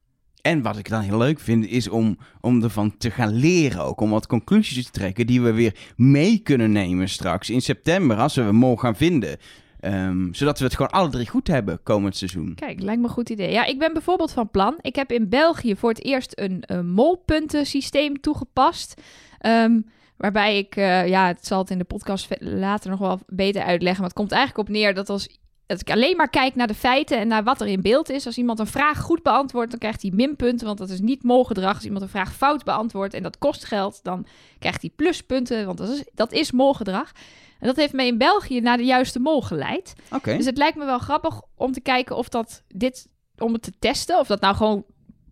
[0.43, 4.01] En wat ik dan heel leuk vind, is om, om ervan te gaan leren ook.
[4.01, 8.17] Om wat conclusies te trekken die we weer mee kunnen nemen straks in september.
[8.17, 9.37] Als we hem gaan vinden.
[9.79, 12.55] Ehm, zodat we het gewoon alle drie goed hebben komend seizoen.
[12.55, 13.51] Kijk, lijkt me een goed idee.
[13.51, 14.77] Ja, ik ben bijvoorbeeld van plan.
[14.81, 19.01] Ik heb in België voor het eerst een, eh, molpuntensysteem toegepast.
[19.39, 19.79] Ehm,
[20.17, 24.01] waarbij ik, eh, ja, het zal het in de podcast later nog wel beter uitleggen.
[24.01, 25.41] Maar het komt eigenlijk op neer dat als
[25.73, 28.25] dat ik alleen maar kijk naar de feiten en naar wat er in beeld is.
[28.25, 31.75] Als iemand een vraag goed beantwoordt, dan krijgt hij minpunten, want dat is niet molgedrag.
[31.75, 34.25] Als iemand een vraag fout beantwoordt en dat kost geld, dan
[34.59, 37.11] krijgt hij pluspunten, want dat is, dat is molgedrag.
[37.59, 39.93] En dat heeft mij in België naar de juiste mol geleid.
[40.11, 40.37] Oké.
[40.37, 43.71] Dus het lijkt me wel grappig om te kijken of dat dit, om het te
[43.79, 44.85] testen, of dat nou gewoon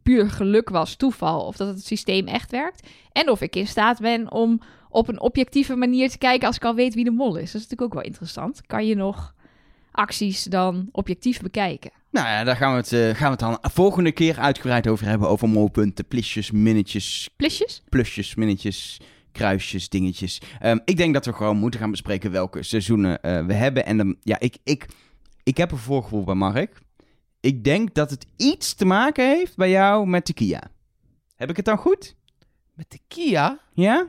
[0.03, 2.88] puur geluk was, toeval, of dat het systeem echt werkt.
[3.12, 6.65] En of ik in staat ben om op een objectieve manier te kijken als ik
[6.65, 7.51] al weet wie de mol is.
[7.51, 8.65] Dat is natuurlijk ook wel interessant.
[8.65, 9.33] Kan je nog
[9.91, 11.91] acties dan objectief bekijken?
[12.12, 15.05] Nou ja, daar gaan we, het, eh, gaan we het dan volgende keer uitgebreid over
[15.05, 15.29] hebben.
[15.29, 17.83] Over molpunten, plisjes, minnetjes, Plisjes?
[17.89, 19.00] plusjes, minnetjes,
[19.31, 20.41] kruisjes, dingetjes.
[20.60, 23.86] Ehm, ik denk dat we gewoon moeten gaan bespreken welke seizoenen eh, we hebben.
[23.86, 24.86] En dan, ja, ik, ik,
[25.43, 26.79] ik heb een voorgevoel bij Mark.
[27.39, 30.62] Ik denk dat het iets te maken heeft bij jou met de Kia.
[31.36, 32.15] Heb ik het dan goed?
[32.74, 33.60] Met de Kia?
[33.74, 34.07] Ja?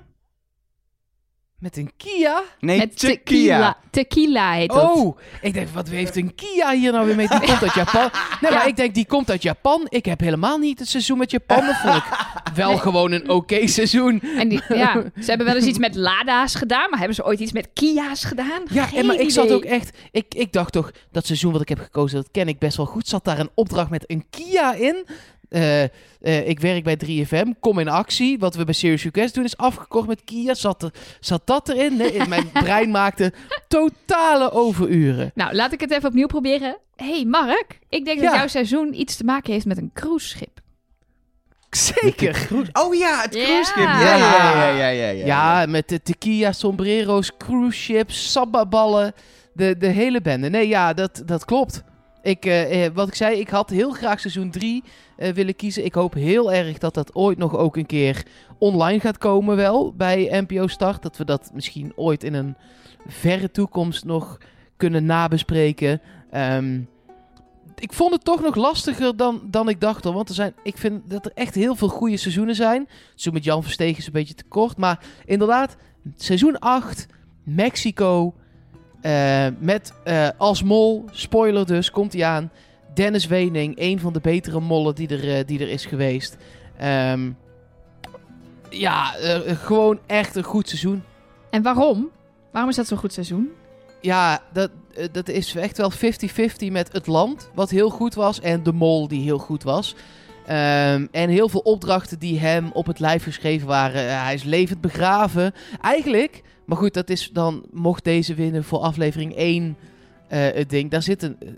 [1.62, 2.42] Met een Kia?
[2.60, 3.16] Nee, Met tequila.
[3.18, 3.76] tequila.
[3.90, 4.90] Tequila heet dat.
[4.96, 7.28] Oh, ik denk, wat heeft een Kia hier nou weer mee?
[7.28, 8.10] Die komt uit Japan.
[8.40, 8.64] Nee, maar Ja.
[8.64, 9.86] ik denk, die komt uit Japan.
[9.88, 11.66] Ik heb helemaal niet het seizoen met Japan.
[11.66, 12.04] Dat vond ik
[12.54, 14.20] wel gewoon een oké seizoen.
[14.20, 17.40] En die, ja, ze hebben wel eens iets met Lada's gedaan, maar hebben ze ooit
[17.40, 18.62] iets met Kia's gedaan?
[18.70, 19.96] Ja, Geen en maar ik zat ook echt...
[20.10, 22.86] Ik, ik dacht toch, dat seizoen wat ik heb gekozen, dat ken ik best wel
[22.86, 23.08] goed.
[23.08, 25.06] Zat daar een opdracht met een Kia in?
[25.52, 25.88] Eh, eh,
[26.48, 28.38] ik werk bij 3FM, kom in actie.
[28.38, 30.54] Wat we bij Serious Request doen is afgekocht met Kia.
[30.54, 31.96] Zat, er, zat dat erin?
[31.96, 33.32] Nee, mijn brein maakte
[33.68, 35.30] totale overuren.
[35.34, 36.76] Nou, laat ik het even opnieuw proberen.
[36.96, 38.24] hey Mark, ik denk Ja.
[38.30, 40.60] dat jouw seizoen iets te maken heeft met een cruiseschip.
[41.70, 42.48] Zeker.
[42.72, 43.44] Oh ja, het Ja.
[43.44, 43.84] cruiseschip.
[43.84, 45.26] Ja, ja, ja, ja, ja, ja.
[45.26, 49.12] Ja, met de tequila, sombrero's, cruise ships, sabbaballen.
[49.54, 50.48] De, de hele bende.
[50.50, 51.82] Nee, ja, dat, dat klopt.
[52.22, 54.84] Ik, eh, eh, wat ik zei, ik had heel graag seizoen 3
[55.16, 55.84] willen kiezen.
[55.84, 58.22] Ik hoop heel erg dat dat ooit nog ook een keer
[58.58, 61.02] online gaat komen wel bij NPO Start.
[61.02, 62.56] Dat we dat misschien ooit in een
[63.06, 64.38] verre toekomst nog
[64.76, 66.00] kunnen nabespreken.
[66.30, 66.80] Ehm,
[67.78, 70.04] ik vond het toch nog lastiger dan, dan ik dacht.
[70.04, 72.88] Want er zijn, ik vind dat er echt heel veel goede seizoenen zijn.
[73.14, 74.76] Zo met Jan Verstegen is een beetje te kort.
[74.76, 75.76] Maar inderdaad,
[76.16, 77.06] seizoen 8,
[77.42, 78.34] Mexico.
[79.02, 82.50] Eh, met eh, als mol, spoiler dus, komt hij aan.
[82.94, 86.36] Dennis Wening, een van de betere mollen die er, eh, die er is geweest.
[86.78, 87.30] Ehm,
[88.70, 89.14] ja,
[89.46, 91.02] gewoon echt een goed seizoen.
[91.50, 92.10] En waarom?
[92.52, 93.50] Waarom is dat zo'n goed seizoen?
[94.00, 94.70] Ja, dat,
[95.12, 99.08] dat is echt wel 50-50 met het land, wat heel goed was, en de mol,
[99.08, 99.94] die heel goed was.
[100.46, 104.22] Ehm, en heel veel opdrachten die hem op het lijf geschreven waren.
[104.22, 105.54] Hij is levend begraven.
[105.80, 109.76] Eigenlijk, maar goed, dat is dan, mocht deze winnen voor aflevering 1
[110.28, 110.90] eh, het ding.
[110.90, 111.48] Daar zit een, eh,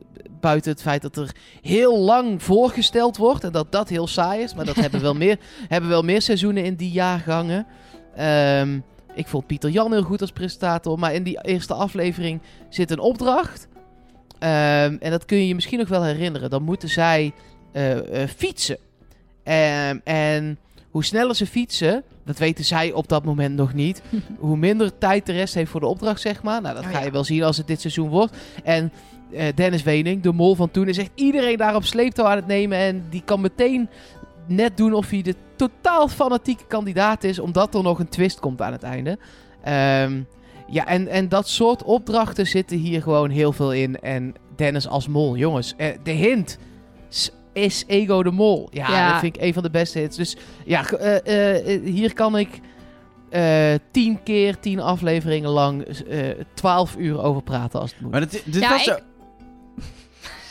[0.41, 4.55] buiten het feit dat er heel lang voorgesteld wordt en dat dat heel saai is.
[4.55, 5.39] Maar dat hebben wel meer,
[5.69, 7.67] hebben wel meer seizoenen in die jaargangen.
[8.17, 8.79] Ehm,
[9.15, 10.99] ik vond Pieter Jan heel goed als presentator.
[10.99, 13.69] Maar in die eerste aflevering zit een opdracht.
[14.39, 16.51] Ehm, en dat kun je je misschien nog wel herinneren.
[16.51, 17.33] Dan moeten zij
[17.73, 17.99] eh,
[18.37, 18.79] fietsen.
[19.43, 20.59] Ehm, en
[20.91, 24.03] hoe sneller ze fietsen, dat weten zij op dat moment nog niet.
[24.39, 26.61] hoe minder tijd de rest heeft voor de opdracht, zeg maar.
[26.63, 27.05] Nou, dat Oh ga ja.
[27.05, 28.37] je wel zien als het dit seizoen wordt.
[28.65, 28.93] En
[29.33, 32.47] eh, Dennis Wening, de mol van toen, is echt iedereen daar op sleeptouw aan het
[32.47, 32.79] nemen.
[32.79, 33.89] En die kan meteen
[34.47, 38.63] net doen of hij de totaal fanatieke kandidaat is, omdat er nog een twist komt
[38.63, 39.19] aan het einde.
[39.63, 40.21] Ehm,
[40.67, 44.01] ja, en, en dat soort opdrachten zitten hier gewoon heel veel in.
[44.01, 46.59] En Dennis als mol, jongens, eh, de hint
[47.55, 48.69] is Ego de Mol.
[48.73, 49.11] Ja, Ja.
[49.11, 50.17] dat vind ik een van de beste hits.
[50.17, 52.49] Dus ja, ge- eh, eh, hier kan ik
[53.31, 58.11] eh, tien keer, tien afleveringen lang, eh twaalf uur over praten als het moet.
[58.11, 58.99] Maar dit, dit Ja, was ik- zo...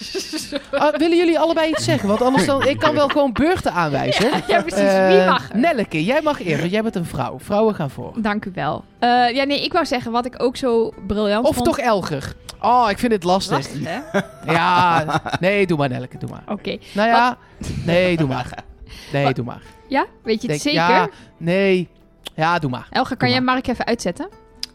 [0.71, 2.07] Ah, willen jullie allebei iets zeggen?
[2.09, 4.29] Want anders dan, ik kan wel gewoon beurten aanwijzen.
[4.47, 4.79] Ja, precies.
[4.83, 5.57] Eh, Wie mag er?
[5.59, 7.39] Nelleke, jij mag eerst, want jij bent een vrouw.
[7.39, 8.13] Vrouwen gaan voor.
[8.21, 8.83] Dank u wel.
[8.99, 11.65] Eh, ja, nee, ik wou zeggen wat ik ook zo briljant Of vond.
[11.67, 12.33] toch Elger?
[12.61, 13.55] Oh, ik vind het lastig.
[13.57, 14.19] Lastig, hè?
[14.53, 15.05] Ja,
[15.39, 16.43] nee, doe maar Nelleke, doe maar.
[16.47, 16.77] Oké.
[16.93, 17.37] Nou ja,
[17.85, 18.63] nee, doe maar.
[19.11, 19.35] Nee, Wat?
[19.35, 19.61] doe maar.
[19.87, 20.05] Ja?
[20.23, 20.95] Weet je het Denk- zeker?
[20.95, 21.89] Ja, nee.
[22.35, 22.87] Ja, doe maar.
[22.89, 23.41] Elga, kan jij.
[23.41, 24.27] Mark even uitzetten?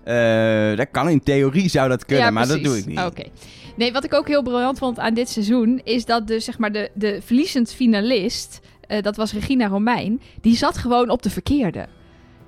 [0.04, 2.98] Eh, dat kan in theorie zou dat kunnen, Ja, maar dat doe ik niet.
[3.00, 3.22] Oké.
[3.78, 5.80] Nee, wat ik ook heel briljant vond aan dit seizoen...
[5.84, 8.60] is dat de, zeg maar de, de verliezend finalist...
[8.80, 10.20] eh, dat was Regina Romein...
[10.40, 11.86] die zat gewoon op de verkeerde.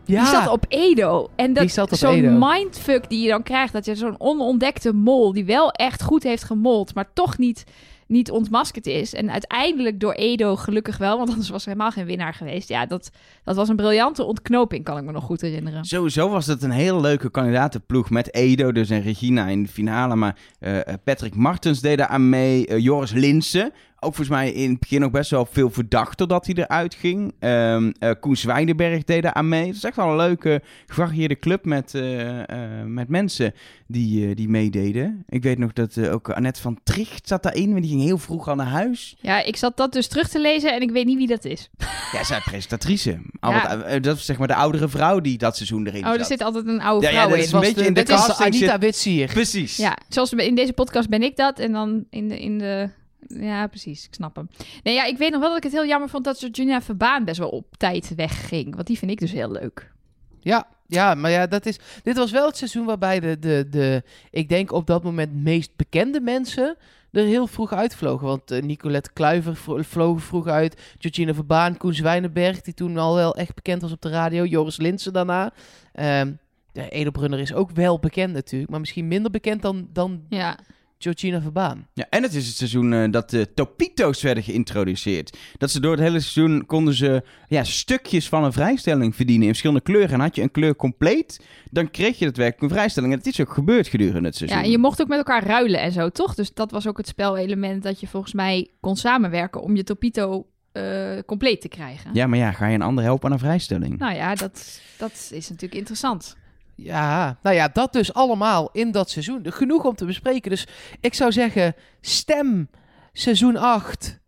[0.05, 1.29] Ja, Die zat op Edo.
[1.37, 3.73] En dat, zo'n mindfuck die je dan krijgt...
[3.73, 5.33] dat je zo'n onontdekte mol...
[5.33, 6.95] die wel echt goed heeft gemold...
[6.95, 7.65] maar toch niet,
[8.11, 9.15] niet ontmaskerd is.
[9.15, 11.17] En uiteindelijk door Edo gelukkig wel...
[11.19, 12.69] want anders was er helemaal geen winnaar geweest.
[12.69, 13.11] Ja, dat,
[13.45, 14.85] dat was een briljante ontknoping...
[14.85, 15.85] kan ik me nog goed herinneren.
[15.85, 20.17] Sowieso was het een hele leuke kandidatenploeg met Edo dus en Regina in de finale.
[20.17, 22.67] Maar eh, Patrick Martens deed daar aan mee.
[22.67, 23.73] eh, Joris Linsen.
[24.03, 27.33] Ook volgens mij in het begin nog best wel veel verdacht doordat hij eruit ging.
[27.39, 29.67] Ehm eh, Koen Zwijnenberg deed daar aan mee.
[29.67, 33.53] Het is echt wel een leuke, gevarieerde club met, eh, eh, met mensen
[33.87, 35.25] die, eh, die meededen.
[35.29, 38.19] Ik weet nog dat eh, ook Annette van Tricht zat daarin, maar die ging heel
[38.19, 39.17] vroeg al naar huis.
[39.21, 40.75] Ja, ik zat dat dus terug te lezen...
[40.75, 41.71] en ik weet niet wie dat is.
[42.13, 43.19] Ja, zij presentatrice.
[43.41, 43.79] Al Ja.
[43.79, 46.27] wat, dat is zeg maar de oudere vrouw die dat seizoen erin Oh, er zat.
[46.27, 47.45] zit altijd een oude Ja, ja, vrouw dat in.
[47.45, 49.27] is een beetje in de het is casting Anita zit- Witsier.
[49.33, 49.77] Precies.
[49.77, 51.59] Ja, zoals in deze podcast ben ik dat.
[51.59, 52.91] En dan in de, in de...
[53.29, 54.07] Ja, precies.
[54.07, 54.49] Ik snap hem.
[54.83, 57.25] Nee, ja, ik weet nog wel dat ik het heel jammer vond dat Georgina Verbaan
[57.25, 58.75] best wel op tijd wegging.
[58.75, 59.93] Want die vind ik dus heel leuk.
[60.41, 61.79] Ja, ja, maar ja, dat is.
[62.03, 64.03] Dit was wel het seizoen waarbij de, de, de.
[64.31, 66.77] Ik denk op dat moment meest bekende mensen
[67.13, 68.27] er heel vroeg uitvlogen.
[68.27, 70.81] Want eh, Nicolette Kluiver vlo- vloog vroeg uit.
[70.99, 74.45] Georgina Verbaan, Koen Zwijnenberg, die toen al wel echt bekend was op de radio.
[74.45, 75.53] Joris Linsen daarna.
[75.93, 76.33] Ehm
[76.73, 80.59] ja, Edelbrunner is ook wel bekend natuurlijk, maar misschien minder bekend dan, dan Ja.
[81.03, 81.87] Georgina Verbaan.
[81.93, 85.39] Ja, en het is het seizoen eh, dat de Topito's werden geïntroduceerd.
[85.59, 89.49] Dat ze door het hele seizoen konden ze ja, stukjes van een vrijstelling verdienen in
[89.49, 90.11] verschillende kleuren.
[90.11, 93.13] En had je een kleur compleet, dan kreeg je daadwerkelijk een vrijstelling.
[93.13, 94.59] En het is ook gebeurd gedurende het seizoen.
[94.59, 96.35] ja, en je mocht ook met elkaar ruilen en zo, toch?
[96.35, 100.47] Dus dat was ook het spelelement dat je volgens mij kon samenwerken om je Topito
[100.73, 102.11] eh, compleet te krijgen.
[102.13, 103.99] Ja, maar ja, ga je een ander helpen aan een vrijstelling?
[103.99, 106.37] Nou ja, dat, dat is natuurlijk interessant.
[106.83, 109.41] Ja, nou ja, dat dus allemaal in dat seizoen.
[109.45, 110.51] Genoeg om te bespreken.
[110.51, 110.67] Dus
[111.01, 112.69] ik zou zeggen, stem
[113.13, 114.19] seizoen 8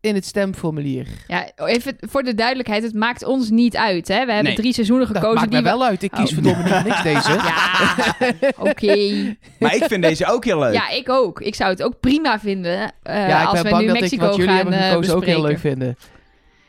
[0.00, 1.06] in het stemformulier.
[1.26, 4.08] Ja, even voor de duidelijkheid, het maakt ons niet uit.
[4.08, 4.14] Hè?
[4.26, 4.54] We hebben Nee.
[4.54, 6.02] drie seizoenen Dat gekozen maakt die mij we- wel uit.
[6.02, 6.34] Ik kies Oh.
[6.34, 7.30] verdomme niet niks deze.
[7.42, 9.34] Ja, oké.
[9.58, 10.72] Maar ik vind deze ook heel leuk.
[10.74, 11.40] Ja, ik ook.
[11.40, 13.96] Ik zou het ook prima vinden eh, ja, ik als ben we bang nu dat
[13.96, 15.96] ik Mexico wat jullie gaan hebben eh, gekozen ook heel leuk vinden.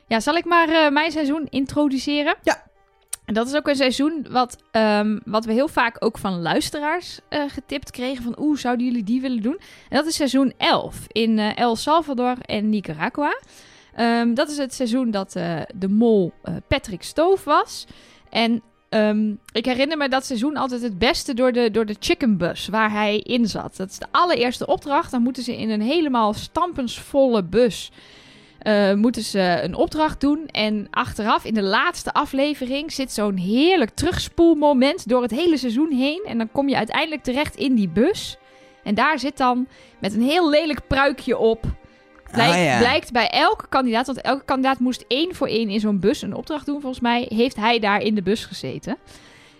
[0.08, 2.36] Ja, zal ik maar eh, mijn seizoen introduceren?
[2.44, 2.64] Ja.
[3.26, 7.20] En dat is ook een seizoen wat, ehm, wat we heel vaak ook van luisteraars
[7.30, 8.24] eh, getipt kregen.
[8.24, 9.60] Van oeh, zouden jullie die willen doen?
[9.90, 13.38] En dat is seizoen 11 in eh, El Salvador en Nicaragua.
[13.96, 16.34] Ehm, dat is het seizoen dat eh, de mol
[16.68, 17.86] Patrick Stoof was.
[18.30, 22.38] En ehm, ik herinner me dat seizoen altijd het beste door de, door de chicken
[22.38, 23.76] bus waar hij in zat.
[23.76, 25.12] Dat is de allereerste opdracht.
[25.12, 27.92] Dan moeten ze in een helemaal stampensvolle bus
[28.64, 30.46] eh, moeten ze een opdracht doen.
[30.48, 36.24] En achteraf, in de laatste aflevering, zit zo'n heerlijk terugspoelmoment door het hele seizoen heen.
[36.28, 38.38] En dan kom je uiteindelijk terecht in die bus.
[38.84, 39.68] En daar zit dan
[40.00, 41.64] met een heel lelijk pruikje op.
[42.32, 42.78] Blijkt, Ah, ja.
[42.78, 46.36] blijkt bij elke kandidaat, want elke kandidaat moest één voor één in zo'n bus een
[46.36, 46.82] opdracht doen.
[46.82, 48.98] Volgens mij heeft hij daar in de bus gezeten.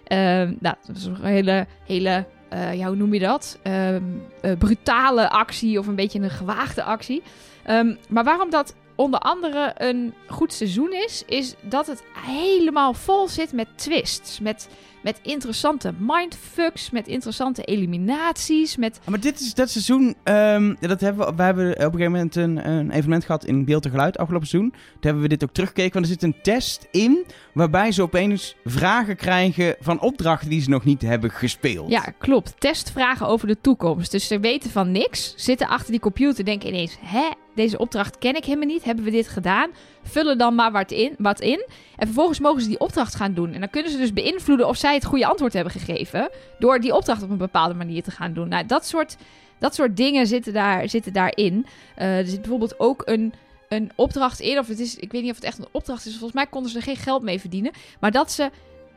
[0.04, 3.60] Ehm, nou, dat is een hele, hele eh, ja, hoe noem je dat?
[3.64, 4.02] Ehm,
[4.42, 7.22] eh, brutale actie of een beetje een gewaagde actie.
[7.64, 13.28] Ehm, maar waarom dat onder andere een goed seizoen is, is dat het helemaal vol
[13.28, 14.40] zit met twists.
[14.40, 14.68] Met,
[15.04, 19.00] met interessante mindfucks, met interessante eliminaties, met...
[19.10, 22.36] Maar dit is dat seizoen, ehm, dat hebben we, we hebben op een gegeven moment
[22.36, 24.72] een, een evenement gehad in Beeld en Geluid afgelopen seizoen.
[24.72, 28.56] Toen hebben we dit ook teruggekeken, want er zit een test in waarbij ze opeens
[28.64, 31.90] vragen krijgen van opdrachten die ze nog niet hebben gespeeld.
[31.90, 32.54] Ja, klopt.
[32.58, 34.12] Testvragen over de toekomst.
[34.12, 36.98] Dus ze weten van niks, zitten achter die computer, denken ineens...
[37.00, 38.84] Hè, deze opdracht ken ik helemaal niet.
[38.84, 39.70] Hebben we dit gedaan?
[40.04, 41.66] Vullen dan maar wat in, wat in.
[41.96, 43.54] En vervolgens mogen ze die opdracht gaan doen.
[43.54, 46.30] En dan kunnen ze dus beïnvloeden of zij het goede antwoord hebben gegeven...
[46.60, 48.48] door die opdracht op een bepaalde manier te gaan doen.
[48.48, 49.18] Nou, dat soort,
[49.60, 51.66] dat soort dingen zitten, daar, zitten daarin.
[51.96, 53.34] Eh, er zit bijvoorbeeld ook een,
[53.70, 54.60] een opdracht in...
[54.60, 56.12] of het is, ik weet niet of het echt een opdracht is.
[56.12, 57.72] Volgens mij konden ze er geen geld mee verdienen.
[58.00, 58.50] Maar dat ze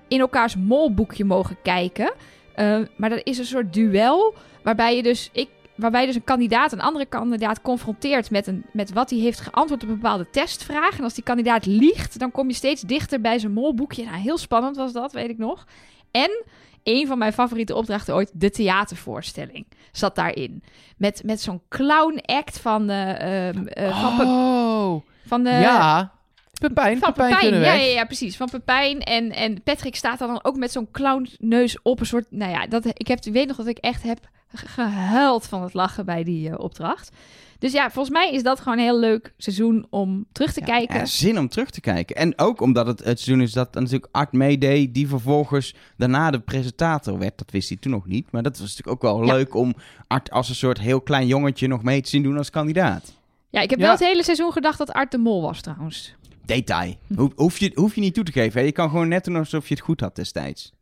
[0.08, 2.12] in elkaars molboekje mogen kijken...
[2.56, 6.72] Uh, maar dat is een soort duel waarbij je dus, ik, waarbij dus een kandidaat
[6.72, 10.98] een andere kandidaat confronteert met, een, met wat hij heeft geantwoord op een bepaalde testvraag.
[10.98, 14.04] En als die kandidaat liegt, dan kom je steeds dichter bij zijn molboekje.
[14.04, 15.66] Nou, heel spannend was dat, weet ik nog.
[16.10, 16.44] En
[16.82, 20.62] een van mijn favoriete opdrachten ooit, de theatervoorstelling, zat daarin.
[20.96, 25.50] Met, met zo'n clown act van, uh, uh, van, Oh, van de...
[25.50, 26.14] ja.
[26.60, 28.36] Pepijn, Van Pepijn, ja, ja, ja, precies.
[28.36, 29.00] Van Pepijn.
[29.00, 32.26] En, en Patrick staat dan ook met zo'n clownneus op een soort...
[32.30, 34.18] Nou ja, dat, ik, heb, weet nog dat ik echt heb
[34.54, 37.10] gehuild van het lachen bij die eh, opdracht.
[37.58, 40.66] Dus ja, volgens mij is dat gewoon een heel leuk seizoen om terug te Ja,
[40.66, 40.96] kijken.
[40.96, 42.16] ja, zin om terug te kijken.
[42.16, 46.40] En ook omdat het het seizoen is dat natuurlijk Art meedeed, die vervolgens daarna de
[46.40, 47.38] presentator werd.
[47.38, 48.30] Dat wist hij toen nog niet.
[48.32, 49.32] Maar dat was natuurlijk ook wel Ja.
[49.34, 49.74] leuk om
[50.06, 53.14] Art als een soort heel klein jongetje nog mee te zien doen als kandidaat.
[53.50, 53.84] Ja, ik heb Ja.
[53.84, 56.14] wel het hele seizoen gedacht dat Art de Mol was trouwens.
[56.44, 56.94] Detail.
[57.16, 58.60] Ho- hoef, je, hoef je niet toe te geven.
[58.60, 58.66] Hè?
[58.66, 60.72] Je kan gewoon net doen alsof je het goed had destijds.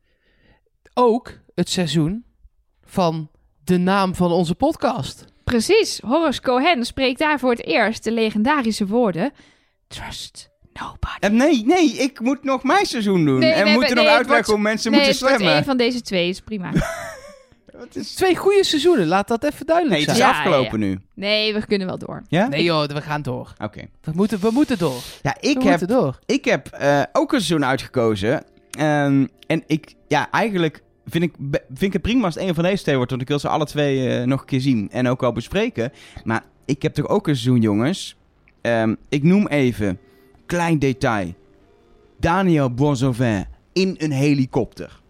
[0.95, 2.25] Ook het seizoen
[2.85, 3.29] van
[3.65, 5.25] de naam van onze podcast.
[5.45, 9.33] Precies, Horace Cohen spreekt daar voor het eerst de legendarische woorden...
[9.89, 11.17] Trust nobody.
[11.21, 13.39] En nee, nee, ik moet nog mijn seizoen doen.
[13.39, 15.53] Nee, en we we moeten hebben- nog nee, uitleggen wordt- hoe mensen nee, moeten stemmen.
[15.55, 16.71] één van deze twee, is prima.
[17.79, 18.15] Het is...
[18.15, 20.31] Twee goede seizoenen, laat dat even duidelijk Nee, het is zijn.
[20.33, 20.99] Ja, afgelopen nu.
[21.15, 22.23] Nee, we kunnen wel door.
[22.29, 22.47] Ja?
[22.49, 23.53] Nee joh, we gaan door.
[23.59, 23.83] Oké.
[24.03, 25.01] We moeten, we moeten door.
[25.23, 26.19] Ja, We ik heb moeten door.
[26.27, 28.45] Ik heb eh, ook een seizoen uitgekozen.
[28.71, 31.33] Ehm, en ik, ja, eigenlijk vind ik,
[31.69, 33.11] vind ik het prima als het een van deze twee wordt.
[33.11, 35.93] Want ik wil ze alle twee eh, nog een keer zien en ook al bespreken.
[36.25, 38.17] Maar ik heb toch ook een seizoen, jongens.
[38.61, 39.99] Ehm, ik noem even,
[40.47, 41.35] klein detail.
[42.21, 45.01] Daniel Boisovin in een helikopter.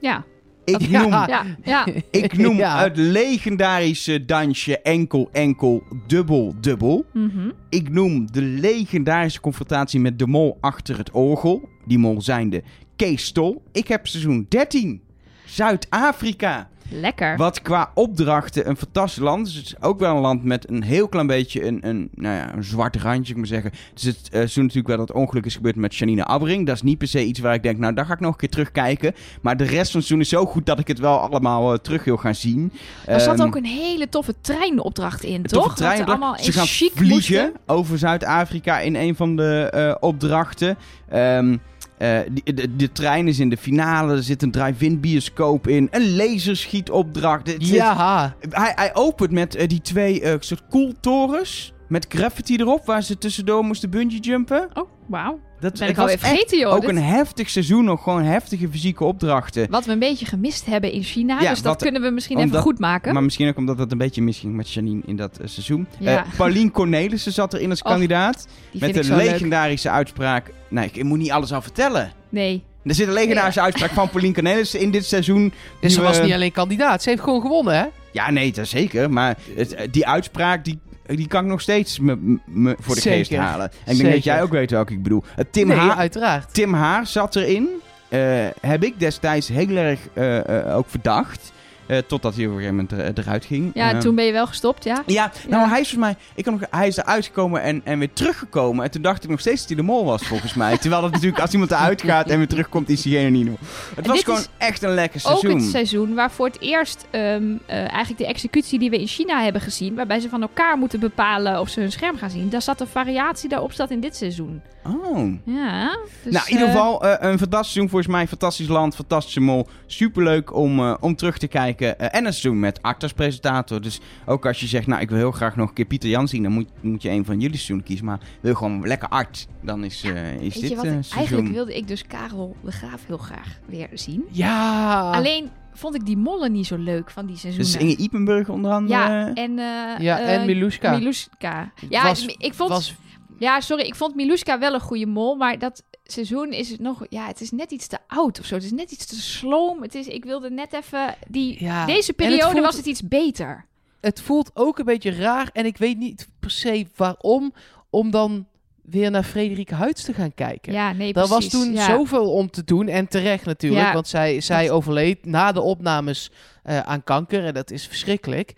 [0.00, 0.24] Ja,
[0.64, 1.86] Ik noem, ja, ja.
[2.10, 2.82] ik noem Ja.
[2.82, 7.04] het legendarische dansje enkel, enkel, dubbel, dubbel.
[7.12, 7.50] Mhm.
[7.68, 11.68] Ik noem de legendarische confrontatie met de mol achter het orgel.
[11.86, 12.62] Die mol zijnde
[12.96, 13.62] Kees Stol.
[13.72, 15.02] Ik heb seizoen 13.
[15.46, 16.68] Zuid-Afrika.
[16.88, 17.36] Lekker.
[17.36, 19.54] Wat qua opdrachten een fantastisch land is.
[19.54, 22.54] Het is ook wel een land met een heel klein beetje een, een, nou ja,
[22.54, 23.70] een zwart randje, ik maar zeggen.
[23.90, 26.66] Het is het seizoen natuurlijk wel dat ongeluk is gebeurd met Janine Abbering.
[26.66, 28.38] Dat is niet per se iets waar ik denk, nou, daar ga ik nog een
[28.38, 29.14] keer terugkijken.
[29.42, 31.78] Maar de rest van het seizoen is zo goed dat ik het wel allemaal eh,
[31.78, 32.72] terug wil gaan zien.
[33.06, 35.62] er zat Ehm, ook een hele toffe treinopdracht in, toch?
[35.62, 37.52] toffe trein, Dat ze allemaal ze gaan vliegen moesten.
[37.66, 40.76] over Zuid-Afrika in een van de eh, opdrachten.
[41.08, 41.56] Ehm,
[41.98, 45.88] eh, die- de, de trein is in de finale, er zit een drive-in bioscoop in,
[45.90, 47.46] een laserschietopdracht.
[47.46, 48.34] Het is- Ja.
[48.50, 53.18] hij, hij opent met eh, die twee eh, soort koeltorens met graffiti erop, waar ze
[53.18, 54.68] tussendoor moesten bungee jumpen.
[54.74, 55.40] Oh, wauw.
[55.60, 56.72] Dat Ben ik alweer vergeten, joh.
[56.74, 59.66] Ook Dit- een heftig seizoen nog, gewoon heftige fysieke opdrachten.
[59.70, 61.40] Wat we een beetje gemist hebben in China.
[61.40, 63.12] Ja, dus dat kunnen we misschien omdat- even goed maken.
[63.14, 65.86] Maar misschien ook omdat het een beetje misging met Janine in dat seizoen.
[65.98, 66.24] Ja.
[66.24, 68.46] Eh, Paulien Cornelissen zat erin als kandidaat.
[68.72, 69.16] Die Met de leuk.
[69.30, 70.52] legendarische uitspraak.
[70.74, 72.12] Nee, ik moet niet alles al vertellen.
[72.28, 72.64] Nee.
[72.84, 75.52] Er zit een legendarische uitspraak van Paulien Cornelissen in dit seizoen.
[75.80, 77.84] Dus ze was niet alleen kandidaat, ze heeft gewoon gewonnen, hè?
[78.12, 79.10] Ja, nee, dat zeker.
[79.10, 83.00] Maar het, eh, die uitspraak, die, die kan ik nog steeds me, me voor de
[83.00, 83.70] geest halen.
[83.70, 84.12] En ik denk Zeker.
[84.12, 85.24] dat jij ook weet welke ik bedoel.
[85.36, 86.54] Eh, Tim, nee, Haar, uiteraard.
[86.54, 87.68] Tim Haar zat erin.
[88.08, 88.20] Eh,
[88.60, 91.52] heb ik destijds heel erg eh, eh, ook verdacht.
[91.86, 93.70] Eh, totdat hij op een gegeven moment er- eruit ging.
[93.74, 95.02] Ja, Ehm, toen ben je wel gestopt, ja?
[95.06, 95.68] Ja, nou Ja.
[95.68, 98.84] hij is volgens mij, ik kan nog, hij is eruit gekomen en, en weer teruggekomen.
[98.84, 100.78] En toen dacht ik nog steeds dat hij de mol was volgens mij.
[100.78, 103.56] Terwijl dat natuurlijk, als iemand eruit gaat en weer terugkomt, is diegene niet meer.
[103.94, 105.60] Het En was gewoon echt een lekker Ook seizoen.
[105.60, 109.42] het seizoen waar voor het eerst ehm, eh, eigenlijk de executie die we in China
[109.42, 112.62] hebben gezien, waarbij ze van elkaar moeten bepalen of ze hun scherm gaan zien, daar
[112.62, 114.62] zat een variatie daarop zat in dit seizoen.
[114.86, 115.32] Oh.
[115.44, 115.96] Ja.
[116.22, 118.26] Dus, nou, in ieder eh, geval eh, een fantastisch seizoen volgens mij.
[118.26, 119.66] Fantastisch land, fantastische mol.
[119.86, 121.73] Superleuk om, eh, om terug te kijken.
[121.80, 123.80] Eh, en een seizoen met Art als presentator.
[123.80, 126.28] Dus ook als je zegt, nou ik wil heel graag nog een keer Pieter Jan
[126.28, 126.42] zien.
[126.42, 128.04] Dan moet, moet je een van jullie seizoenen kiezen.
[128.06, 129.46] Maar wil gewoon lekker Art.
[129.62, 130.84] Dan is, eh, is Weet dit je wat?
[130.84, 131.16] eh, seizoen.
[131.18, 134.24] eigenlijk wilde ik dus Karel de Graaf heel graag weer zien.
[134.30, 135.10] Ja.
[135.10, 137.72] Alleen vond ik die mollen niet zo leuk van die seizoenen.
[137.72, 138.98] Dus Inge Ipenburg onder andere.
[138.98, 140.96] ja, en, eh ja, en Miluska.
[140.96, 141.72] Miluska.
[141.88, 142.94] Ja, Was- ik vond, was
[143.38, 147.06] ja, sorry, ik vond Miluska wel een goede mol, maar dat seizoen is het nog,
[147.08, 148.54] ja, het is net iets te oud of zo.
[148.54, 149.82] Het is net iets te sloom.
[149.82, 153.02] Het is, ik wilde net even die, Ja, deze het periode voelt- was het iets
[153.08, 153.64] beter.
[154.00, 155.50] het voelt ook een beetje raar.
[155.52, 157.52] En ik weet niet per se waarom.
[157.90, 158.46] Om dan
[158.82, 160.72] weer naar Frederike Huids te gaan kijken.
[160.72, 161.84] Ja, nee, Daar was toen ja.
[161.86, 162.88] zoveel om te doen.
[162.88, 163.86] En terecht natuurlijk.
[163.86, 163.92] Ja.
[163.92, 166.30] Want zij, zij Dat- overleed na de opnames
[166.62, 167.44] eh, aan kanker.
[167.44, 168.54] En dat is verschrikkelijk.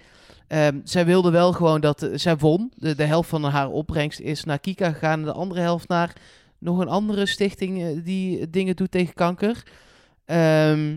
[0.48, 2.02] Ehm, zij wilde wel gewoon dat...
[2.02, 2.72] eh, zij won.
[2.76, 5.18] De, de helft van haar opbrengst is naar Kika gegaan.
[5.18, 6.12] En de andere helft naar
[6.66, 7.83] nog een andere stichting...
[7.83, 9.62] eh, die dingen doet tegen kanker.
[10.24, 10.96] Ehm,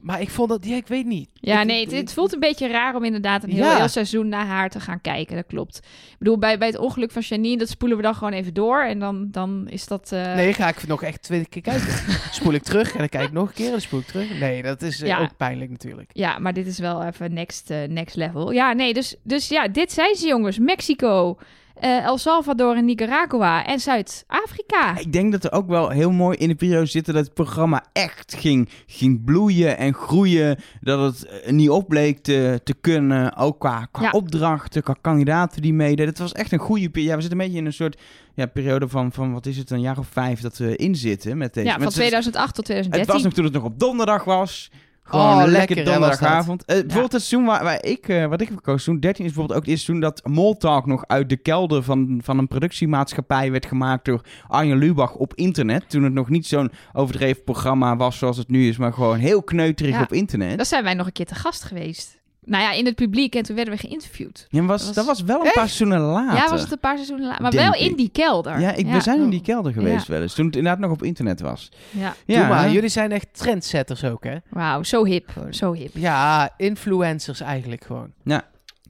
[0.00, 0.64] maar ik vond dat...
[0.66, 1.28] Ja, ik weet niet.
[1.34, 3.76] Ja, Ik- nee, het, het voelt een beetje raar om inderdaad een heel, Ja.
[3.76, 5.36] heel seizoen naar haar te gaan kijken.
[5.36, 5.76] Dat klopt.
[6.10, 8.82] Ik bedoel, bij, bij het ongeluk van Janine, dat spoelen we dan gewoon even door.
[8.82, 10.12] En dan, dan is dat...
[10.12, 11.92] eh, Nee, ga ik nog echt twee keer kijken.
[12.38, 14.38] spoel ik terug en dan kijk ik nog een keer en dan spoel ik terug.
[14.40, 15.20] Nee, dat is eh, Ja.
[15.20, 16.10] ook pijnlijk natuurlijk.
[16.12, 18.50] Ja, maar dit is wel even next, eh, next level.
[18.50, 20.58] Ja, nee, dus, dus ja, dit zijn ze jongens.
[20.58, 21.38] Mexico,
[21.74, 24.98] eh, El Salvador en Nicaragua en Zuid-Afrika.
[24.98, 27.84] Ik denk dat er ook wel heel mooi in de periode zitten dat het programma
[27.92, 30.58] echt ging, ging bloeien en groeien.
[30.80, 34.10] Dat het eh, niet opbleek te, te kunnen, ook qua, qua Ja.
[34.10, 36.06] opdrachten, qua kandidaten die meededen.
[36.06, 37.10] Het was echt een goede periode.
[37.10, 38.00] Ja, we zitten een beetje in een soort
[38.34, 41.36] ja, periode van, van, wat is het, een jaar of vijf dat we in zitten
[41.38, 41.66] met deze.
[41.66, 43.14] Ja, van met- 2008 tot Het 2013.
[43.14, 44.70] was nog toen het nog op donderdag was.
[45.06, 46.64] Gewoon Oh, lekker, donderdagavond.
[46.64, 49.30] Eh, bijvoorbeeld het seizoen waar, waar ik, eh, wat ik heb gekozen, seizoen 13 is
[49.30, 53.50] bijvoorbeeld ook het eerste seizoen dat Moltalk nog uit de kelder van, van een productiemaatschappij
[53.50, 55.90] werd gemaakt door Arjen Lubach op internet.
[55.90, 59.42] Toen het nog niet zo'n overdreven programma was zoals het nu is, maar gewoon heel
[59.42, 60.02] kneuterig Ja.
[60.02, 60.56] op internet.
[60.56, 62.22] Daar zijn wij nog een keer te gast geweest.
[62.46, 64.46] Nou ja, in het publiek en toen werden we geïnterviewd.
[64.50, 65.54] Ja, maar was, Dat dat, was- wel een Echt?
[65.54, 66.36] paar seizoenen later.
[66.36, 67.42] Ja, was het een paar seizoenen later.
[67.42, 68.60] Maar Denk wel in die kelder.
[68.60, 70.12] Ja, ik, we zijn in die kelder geweest Ja.
[70.12, 70.34] wel eens.
[70.34, 71.68] Toen het inderdaad nog op internet was.
[71.90, 74.36] Ja, Ja, Doe maar, jullie zijn echt trendsetters ook, hè?
[74.50, 75.30] wauw, zo hip.
[75.50, 75.90] Zo hip.
[75.94, 78.12] Ja, influencers eigenlijk gewoon.
[78.24, 78.42] Ja.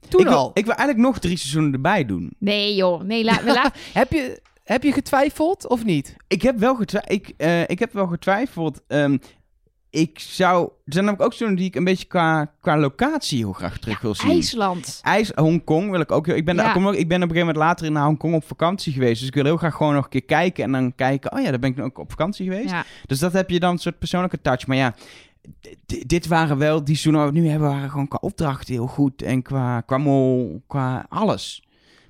[0.09, 0.51] Toen ik wil, al.
[0.53, 2.31] Ik wil eigenlijk nog drie seizoenen erbij doen.
[2.39, 3.71] Nee joh, nee, la, we laten...
[3.93, 6.15] Heb je, heb je getwijfeld of niet?
[6.27, 8.81] Ik heb wel, getwi- ik, eh, ik heb wel getwijfeld.
[8.87, 9.17] Ehm,
[9.95, 10.63] ik zou...
[10.63, 14.01] Er zijn namelijk ook seizoenen die ik een beetje qua, qua locatie heel graag terug
[14.01, 14.29] wil zien.
[14.31, 14.99] IJsland.
[15.03, 16.27] IJs, Hongkong wil ik ook.
[16.27, 16.73] Ik ben, Ja.
[16.73, 19.19] daar- ik ben op een gegeven moment later naar Hongkong op vakantie geweest.
[19.19, 20.63] Dus ik wil heel graag gewoon nog een keer kijken.
[20.63, 21.31] En dan kijken.
[21.31, 22.69] Oh ja, daar ben ik ook op vakantie geweest.
[22.69, 22.83] Ja.
[23.05, 24.67] Dus dat heb je dan een soort persoonlijke touch.
[24.67, 24.95] Maar ja,
[26.05, 27.69] dit waren wel die waar we nu hebben.
[27.69, 29.21] waren gewoon qua opdracht heel goed.
[29.21, 31.63] En qua, qua mol, qua alles.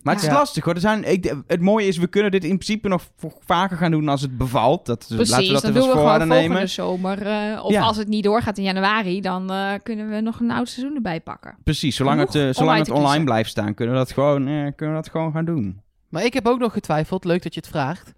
[0.05, 0.35] Maar het is Ja.
[0.35, 0.73] lastig hoor.
[0.73, 3.03] Er zijn, ik, het mooie is, we kunnen dit in principe nog
[3.45, 4.85] vaker gaan doen als het bevalt.
[4.85, 6.69] Dat, laten we dat dan even doen we gewoon nemen.
[6.69, 7.21] zomer.
[7.27, 7.81] eh, of Ja.
[7.81, 11.21] als het niet doorgaat in januari, dan eh, kunnen we nog een oud seizoen erbij
[11.21, 11.55] pakken.
[11.63, 14.53] Precies, zolang het, Genoeg eh, zolang het online blijft staan, kunnen we dat gewoon, eh,
[14.75, 15.81] kunnen we dat gewoon gaan doen.
[16.09, 17.25] Maar ik heb ook nog getwijfeld.
[17.25, 18.13] Leuk dat je het vraagt.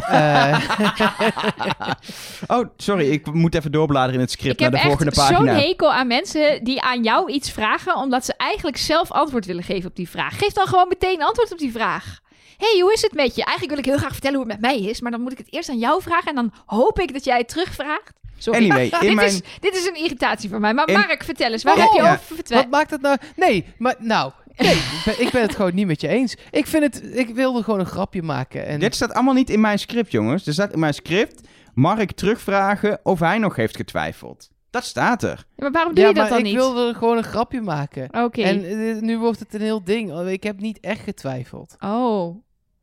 [0.00, 0.70] Eh,
[2.46, 5.20] oh, sorry, ik moet even doorbladeren in het script Ik naar heb de volgende echt
[5.26, 5.52] zo'n pagina.
[5.54, 9.88] hekel aan mensen die aan jou iets vragen, omdat ze eigenlijk zelf antwoord willen geven
[9.90, 10.38] op die vraag.
[10.38, 12.20] Geef dan gewoon meteen antwoord op die vraag.
[12.58, 13.44] hey, hoe is het met je?
[13.44, 15.38] Eigenlijk wil ik heel graag vertellen hoe het met mij is, maar dan moet ik
[15.38, 18.12] het eerst aan jou vragen en dan hoop ik dat jij het terugvraagt.
[18.38, 18.58] Sorry.
[18.70, 19.28] Anyway, in dit, mijn...
[19.28, 20.74] is, dit is een irritatie voor mij.
[20.74, 22.12] Maar In- Mark, vertel eens, waar heb je Ja.
[22.12, 22.70] over vertwijfeld?
[22.70, 23.16] wat maakt het nou...
[23.36, 24.32] Nee, maar nou...
[24.56, 26.36] Nee, ik ben, ik ben het gewoon niet met je eens.
[26.50, 27.16] Ik vind het...
[27.16, 28.66] Ik wilde gewoon een grapje maken.
[28.66, 30.46] En Dit staat allemaal niet in mijn script, jongens.
[30.46, 34.50] Er staat in mijn script, Mark terugvragen of hij nog heeft getwijfeld.
[34.70, 35.28] Dat staat er.
[35.28, 36.54] Ja, maar waarom doe ja, je dat maar dan ik niet?
[36.62, 38.08] wilde gewoon een grapje maken.
[38.24, 38.42] Oké.
[38.42, 40.12] En eh, nu wordt het een heel ding.
[40.12, 41.76] Oh, Ik heb niet echt getwijfeld.
[41.80, 42.42] Oh.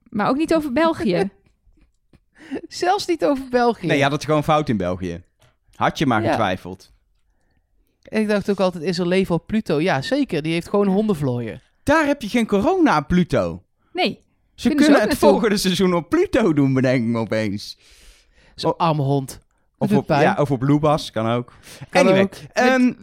[0.10, 1.30] Maar ook niet over België.
[2.68, 3.88] Zelfs niet over België.
[3.88, 5.24] Nee, je had het gewoon fout in België.
[5.76, 6.30] Had je maar Ja.
[6.30, 6.92] getwijfeld.
[8.10, 9.80] Ik dacht ook altijd, is er leven op Pluto?
[9.82, 10.42] Ja, zeker.
[10.42, 11.62] Die heeft gewoon hondenvlooien.
[11.84, 13.64] Daar heb je geen corona Pluto.
[13.94, 14.24] Nee.
[14.56, 17.78] Ze Kunnen ze het volgende seizoen op Pluto doen, bedenk ik me opeens.
[18.56, 19.40] Zo'n arme hond.
[19.78, 21.54] Of op, ja, of op Lubas, kan ook.
[21.90, 22.34] Kan anyway, ook.
[22.54, 22.94] ehm,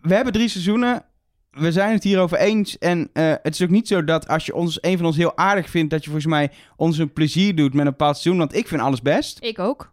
[0.00, 1.04] we hebben drie seizoenen.
[1.50, 2.78] We zijn het hierover eens.
[2.78, 5.36] En eh, het is ook niet zo dat als je ons, een van ons heel
[5.36, 5.90] aardig vindt...
[5.90, 8.38] dat je volgens mij ons een plezier doet met een bepaald seizoen.
[8.38, 9.38] Want ik vind alles best.
[9.44, 9.92] Ik ook.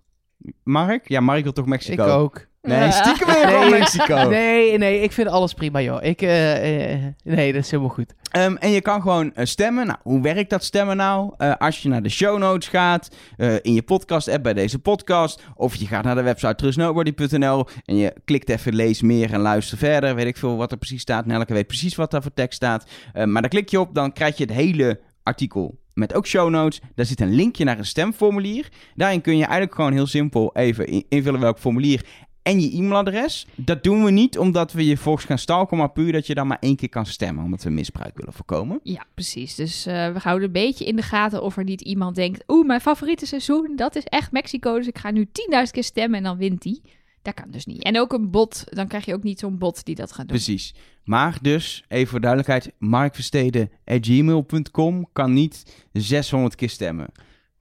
[0.63, 1.07] Mark?
[1.09, 2.03] Ja, Mark wil toch Ik Mexico?
[2.03, 2.47] ook.
[2.61, 3.69] Nee, stiekem weer van.
[3.69, 4.27] Mexico.
[4.29, 6.03] Nee, nee, ik vind alles prima, joh.
[6.03, 8.13] Ik, eh, eh, nee, dat is helemaal goed.
[8.31, 9.85] Ehm, en je kan gewoon eh, stemmen.
[9.87, 11.33] Nou, hoe werkt dat stemmen nou?
[11.57, 13.15] Als je naar de show notes gaat,
[13.61, 18.13] in je podcast-app bij deze podcast, of je gaat naar de website trustnobody.nl en je
[18.25, 20.15] klikt even lees meer en luister verder.
[20.15, 21.25] Weet ik veel wat er precies staat.
[21.25, 22.89] Nelke weet precies wat daar voor tekst staat.
[23.13, 26.79] Maar daar klik je op, dan krijg je het hele artikel met ook show notes.
[26.95, 28.67] Daar zit een linkje naar een stemformulier.
[28.95, 32.05] Daarin kun je eigenlijk gewoon heel simpel even in- invullen welk formulier
[32.49, 33.45] en je e-mailadres.
[33.55, 36.47] Dat doen we niet omdat we je volgens gaan stalken, maar puur dat je dan
[36.47, 38.79] maar één keer kan stemmen, omdat we misbruik willen voorkomen.
[38.83, 39.55] Ja, precies.
[39.55, 42.43] Dus eh, we houden een beetje in de gaten of er niet iemand denkt...
[42.47, 44.75] Oeh, mijn favoriete seizoen, dat is echt Mexico.
[44.75, 45.31] Dus ik ga nu 10.000
[45.71, 46.81] keer stemmen en dan wint die.
[47.21, 47.83] Dat kan dus niet.
[47.83, 50.37] En ook een bot, dan krijg je ook niet zo'n bot die dat gaat doen.
[50.37, 50.73] Precies.
[51.03, 57.07] Maar dus, even voor duidelijkheid, markversteden.gmail.com kan niet 600 keer stemmen.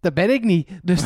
[0.01, 0.69] Dat ben ik niet.
[0.83, 1.01] Dus,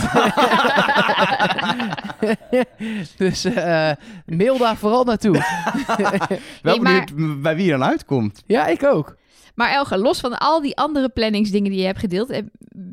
[3.16, 3.90] dus eh,
[4.26, 5.32] mail daar vooral naartoe.
[6.62, 8.42] Wel maar- benieuwd bij wie je dan uitkomt.
[8.46, 9.16] Ja, ik ook.
[9.54, 12.30] Maar Elge, los van al die andere planningsdingen die je hebt gedeeld...
[12.30, 12.42] eh,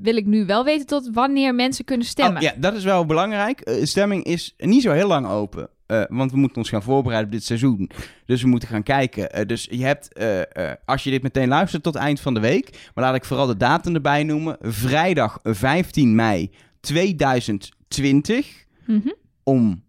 [0.02, 2.36] wil ik nu wel weten tot wanneer mensen kunnen stemmen.
[2.36, 3.60] Oh, ja, dat is wel belangrijk.
[3.62, 5.70] Eh, stemming is niet zo heel lang open.
[5.90, 7.90] Eh, want we moeten ons gaan voorbereiden op dit seizoen.
[8.26, 9.32] Dus we moeten gaan kijken.
[9.32, 12.90] Eh, dus je hebt, eh, als je dit meteen luistert tot eind van de week.
[12.94, 14.58] Maar laat ik vooral de datum erbij noemen.
[14.62, 18.68] Vrijdag 15 mei 2020.
[18.86, 19.10] Mhm.
[19.44, 19.84] om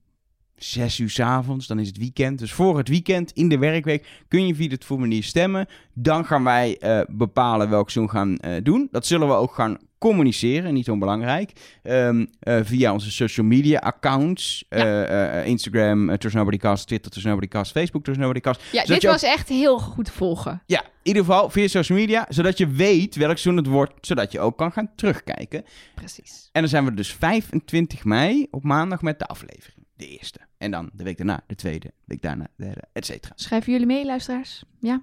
[0.65, 1.67] 6 uur 's avonds.
[1.67, 2.39] Dan is het weekend.
[2.39, 5.67] Dus voor het weekend in de werkweek kun je via dit formulier stemmen.
[5.95, 8.89] Dan gaan wij eh, bepalen welk seizoen gaan eh, doen.
[8.91, 11.53] Dat zullen we ook gaan communiceren, niet onbelangrijk.
[11.83, 14.65] Ehm, eh, via onze social media accounts.
[14.69, 18.63] eh, Instagram, uh, Trust Nobody Cast, Twitter, Trust Nobody Cast, Facebook, Trust Nobody Cast.
[18.73, 20.63] Ja, dit ook- was echt heel goed te volgen.
[20.67, 22.27] Ja, in ieder geval via social media.
[22.29, 24.07] Zodat je weet welk seizoen het wordt.
[24.07, 25.65] Zodat je ook kan gaan terugkijken.
[25.95, 26.49] Precies.
[26.53, 29.87] En dan zijn we dus 25 mei op maandag met de aflevering.
[30.01, 30.39] De eerste.
[30.59, 33.33] En dan de week daarna, de tweede, de week daarna, de derde, et cetera.
[33.37, 34.65] Schrijven jullie mee, luisteraars?
[34.79, 34.93] Ja?
[34.93, 35.03] En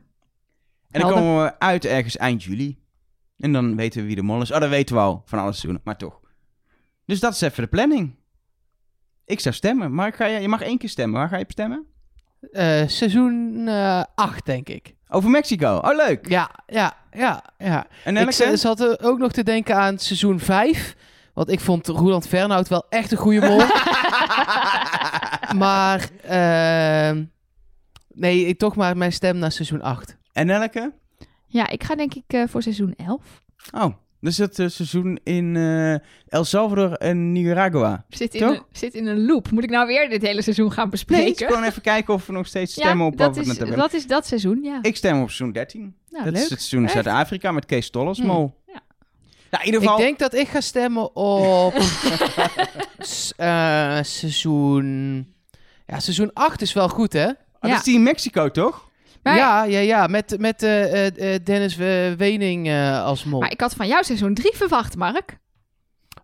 [1.00, 1.18] dan Helder.
[1.18, 2.80] komen we uit ergens eind juli.
[3.38, 4.52] En dan weten we wie de mol is.
[4.52, 6.20] Oh, dat weten we al van alle seizoenen, maar toch.
[7.06, 8.16] Dus dat is even de planning.
[9.26, 9.94] Ik zou stemmen.
[9.94, 11.20] Maar ga je, je mag één keer stemmen.
[11.20, 11.86] Waar ga je op stemmen?
[12.52, 13.68] Eh, seizoen
[14.16, 14.96] 8, denk ik.
[15.08, 15.76] Over Mexico.
[15.78, 16.30] Oh, leuk.
[16.30, 17.88] Ja, ja, ja, ja.
[18.04, 18.58] En Ik Elke?
[18.58, 20.96] zat er ook nog te denken aan seizoen 5.
[21.34, 23.60] Want ik vond Roland Fernhout wel echt een goede mol.
[25.56, 27.24] maar, ehm,
[28.14, 30.18] nee, ik, toch maar mijn stem naar seizoen 8.
[30.34, 30.94] En Elke?
[31.48, 33.22] Ja, ik ga denk ik eh, voor seizoen 11.
[33.74, 35.94] Oh, dus het eh, seizoen in eh,
[36.28, 38.06] El Salvador en Nicaragua.
[38.10, 38.50] Zit in, Toch?
[38.56, 39.52] een, zit in een loop.
[39.52, 41.48] Moet ik nou weer dit hele seizoen gaan Nee, bespreken?
[41.48, 44.08] gewoon even kijken of we nog steeds stemmen ja, op wat dat is, dat is
[44.08, 44.80] dat seizoen, ja.
[44.82, 45.96] Ik stem op seizoen 13.
[46.10, 46.44] nou, dat leuk.
[46.44, 46.90] is het seizoen?
[46.90, 48.28] Zuid-Afrika met Kees Tollers, Hmm.
[48.28, 48.56] mol.
[48.68, 48.82] Ja.
[49.52, 49.98] Nou, in ieder geval...
[49.98, 51.74] Ik denk dat ik ga stemmen op
[53.00, 55.28] s- eh, seizoen...
[55.88, 57.26] Ja, seizoen 8 is wel goed, hè?
[57.26, 57.36] Ja.
[57.60, 58.90] Dat is die in Mexico, toch?
[59.24, 60.08] Maar, ja, ja, ja.
[60.08, 61.76] Met, met eh, eh, eh, Dennis
[62.18, 63.40] Wening eh, als mol.
[63.40, 65.38] maar ik had van jou seizoen 3 verwacht, Mark.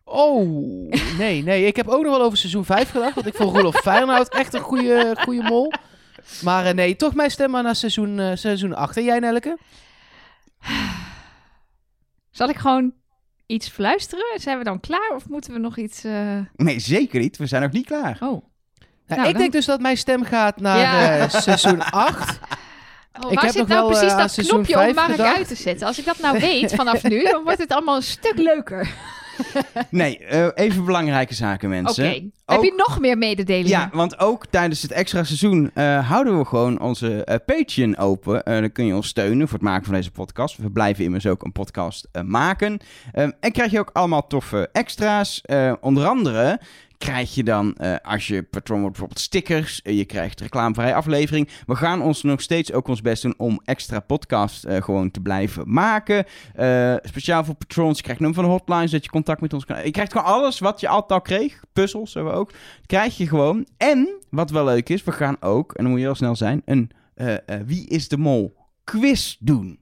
[0.03, 1.65] Oh, nee, nee.
[1.65, 3.15] Ik heb ook nog wel over seizoen 5 gedacht.
[3.15, 5.71] Want ik vond Roelof Feyenoord echt een goede, goede mol.
[6.43, 8.97] Maar eh, nee, toch mijn stem maar naar seizoen, eh, seizoen 8.
[8.97, 9.57] En jij, Nelke?
[12.31, 12.93] Zal ik gewoon
[13.45, 14.25] iets fluisteren?
[14.39, 16.03] Zijn we dan klaar of moeten we nog iets...
[16.03, 17.37] eh, Nee, zeker niet.
[17.37, 18.17] We zijn nog niet klaar.
[18.19, 18.43] Oh.
[19.15, 21.17] Nou, Nou, ik dan- denk dus dat mijn stem gaat naar Ja.
[21.17, 22.39] eh, seizoen 8.
[23.21, 25.37] Oh, Ik waar heb zit nog nou wel, precies eh, dat knopje om Mark gedacht.
[25.37, 25.87] uit te zetten?
[25.87, 28.89] Als ik dat nou weet vanaf nu, dan wordt het allemaal een stuk leuker.
[29.89, 31.81] Nee, eh, even belangrijke zaken, Oké.
[31.81, 32.05] mensen.
[32.45, 33.69] Heb Ook- je nog meer mededelingen?
[33.69, 38.41] Ja, want ook tijdens het extra seizoen eh, houden we gewoon onze eh, Patreon open.
[38.45, 40.57] Dan kun je ons steunen voor het maken van deze podcast.
[40.57, 42.79] We blijven immers ook een podcast eh, maken.
[43.11, 45.41] Ehm, en krijg je ook allemaal toffe extra's.
[45.41, 46.59] Eh, onder andere
[47.03, 49.81] krijg je dan, eh, als je patron wordt, bijvoorbeeld stickers.
[49.81, 51.49] Eh, je krijgt reclamevrije aflevering.
[51.65, 55.19] We gaan ons nog steeds ook ons best doen om extra podcasts eh, gewoon te
[55.19, 56.25] blijven maken.
[57.03, 57.97] Speciaal voor patrons.
[57.97, 59.85] Je krijgt nummer van de hotline, zodat je contact met ons kan...
[59.85, 61.63] Je krijgt gewoon alles wat je altijd al kreeg.
[61.73, 62.51] Puzzels hebben we ook.
[62.85, 63.67] Krijg je gewoon.
[63.77, 66.61] En, wat wel leuk is, we gaan ook, en dan moet je heel snel zijn,
[66.65, 66.91] een
[67.65, 69.79] Wie is de Mol quiz doen.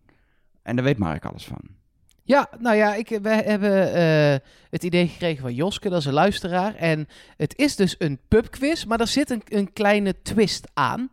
[0.63, 1.80] En daar weet Mark alles van.
[2.23, 6.13] Ja, nou ja, ik, wij hebben eh, het idee gekregen van Joske, dat is een
[6.13, 6.75] luisteraar.
[6.75, 7.07] En
[7.37, 11.09] het is dus een pubquiz, maar er zit een, een kleine twist aan.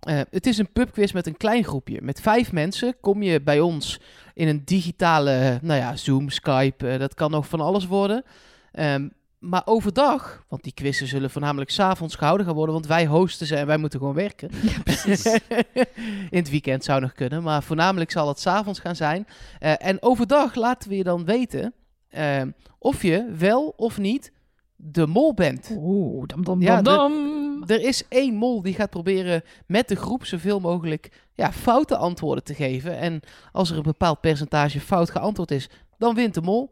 [0.00, 2.02] Eh, het is een pubquiz met een klein groepje.
[2.02, 4.00] Met vijf mensen kom je bij ons
[4.34, 8.24] in een digitale, nou ja, Zoom, Skype, eh, dat kan nog van alles worden.
[8.72, 9.08] Ehm,
[9.38, 13.56] maar overdag, want die quizzen zullen voornamelijk s'avonds gehouden gaan worden, want wij hosten ze
[13.56, 14.50] en wij moeten gewoon werken.
[16.30, 19.26] In het weekend zou nog kunnen, maar voornamelijk zal het s'avonds gaan zijn.
[19.58, 21.72] Eh, en overdag laten we je dan weten
[22.08, 22.42] eh,
[22.78, 24.32] of je wel of niet
[24.76, 25.70] de mol bent.
[25.76, 27.36] Oeh, dam dam Ja, dam de- dam.
[27.66, 32.44] Er is één mol die gaat proberen met de groep zoveel mogelijk ja, foute antwoorden
[32.44, 32.98] te geven.
[32.98, 33.20] En
[33.52, 35.68] als er een bepaald percentage fout geantwoord is,
[35.98, 36.70] dan wint de mol.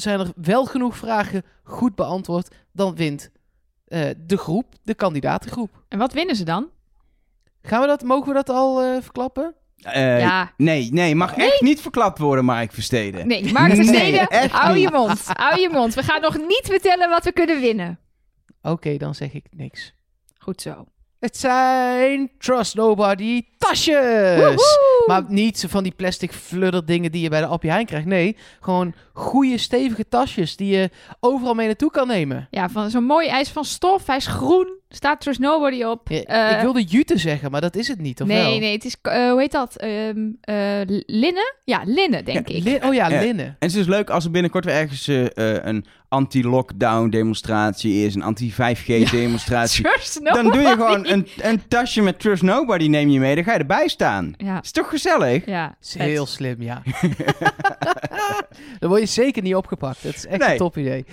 [0.00, 3.30] Zijn er wel genoeg vragen goed beantwoord, dan wint
[3.86, 5.82] eh, de groep, de kandidatengroep.
[5.88, 6.68] En wat winnen ze dan?
[7.62, 9.54] Gaan we dat, mogen we dat al eh, verklappen?
[9.76, 10.52] Eh, ja.
[10.56, 13.26] Nee, nee, mag echt niet verklapt worden, Mark Versteden.
[13.26, 15.24] Nee, Mark Nee, Versteden, echt hou je mond.
[15.26, 15.94] Hou je mond.
[15.94, 17.98] We gaan nog niet vertellen wat we kunnen winnen.
[18.62, 19.94] Oké, dan zeg ik niks.
[20.38, 20.86] Goed zo.
[21.18, 24.36] Het zijn Trust Nobody tasjes.
[24.36, 25.04] Woehoe!
[25.06, 28.06] Maar niet van die plastic fludder dingen die je bij de Appie Heijn krijgt.
[28.06, 30.90] Nee, gewoon goede stevige tasjes die je
[31.20, 32.48] overal mee naartoe kan nemen.
[32.50, 34.06] Ja, van zo'n mooi ijs van stof.
[34.06, 34.77] Hij is groen.
[34.90, 36.08] Staat Trust Nobody op.
[36.08, 38.58] Ja, Eh, ik wilde jute zeggen, maar dat is het niet, of nee, wel?
[38.58, 39.76] nee, het is, eh, hoe heet dat?
[39.76, 40.54] Ehm, eh,
[41.06, 41.54] linnen?
[41.64, 42.64] Ja, linnen, denk Ja, ik.
[42.64, 43.20] Li- oh ja, Ja.
[43.20, 43.44] linnen.
[43.46, 45.06] En het is dus leuk als er binnenkort weer ergens
[45.64, 49.84] een anti-lockdown demonstratie is, een anti-5G demonstratie.
[49.84, 53.44] Trust Dan doe je gewoon een, een tasje met Trust Nobody, neem je mee, dan
[53.44, 54.34] ga je erbij staan.
[54.36, 55.46] Ja, Is toch gezellig?
[55.46, 55.76] ja.
[55.82, 56.82] is heel slim, ja.
[58.78, 60.02] Dan word je zeker niet opgepakt.
[60.02, 60.50] Dat is echt Nee.
[60.50, 61.04] een top idee.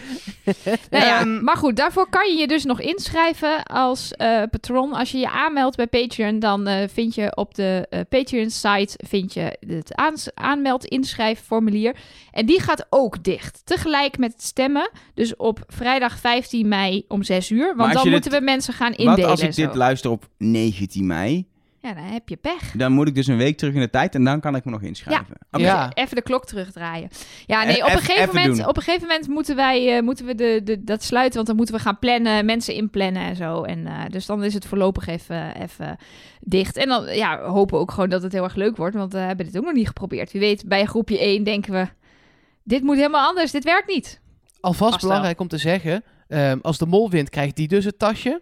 [0.89, 4.93] Nou ja, Ehm, maar goed, daarvoor kan je je dus nog inschrijven als eh, patron.
[4.93, 9.33] Als je je aanmeldt bij Patreon, dan eh, vind je op de eh, Patreon-site vind
[9.33, 11.95] je het aans- aanmeld-inschrijfformulier.
[12.31, 14.89] En die gaat ook dicht, tegelijk met het stemmen.
[15.13, 17.75] Dus op vrijdag 15 mei om 6 uur.
[17.75, 19.19] Want dan moeten dit- we mensen gaan indelen.
[19.19, 21.45] Wat als ik dit luister op 19 mei?
[21.85, 22.71] Ja, dan heb je pech.
[22.71, 24.71] Dan moet ik dus een week terug in de tijd en dan kan ik me
[24.71, 25.37] nog inschrijven.
[25.51, 25.93] Ja.
[25.93, 27.09] Even de klok terugdraaien.
[27.45, 28.67] Ja, nee, E- op een, gegeven even moment, doen.
[28.67, 31.35] op een gegeven moment moeten wij eh, moeten we de, de, dat sluiten.
[31.35, 33.63] Want dan moeten we gaan plannen, mensen inplannen en zo.
[33.63, 35.97] En, eh, dus dan is het voorlopig even, even
[36.39, 36.77] dicht.
[36.77, 38.95] En dan ja, hopen we ook gewoon dat het heel erg leuk wordt.
[38.95, 40.31] Want we hebben dit ook nog niet geprobeerd.
[40.31, 41.87] Wie weet, bij groepje 1 denken we...
[42.63, 44.21] Dit moet helemaal anders, dit werkt niet.
[44.59, 45.09] Alvast Vast wel.
[45.09, 48.41] belangrijk om te zeggen, ehm, als de mol wint, krijgt die dus het tasje.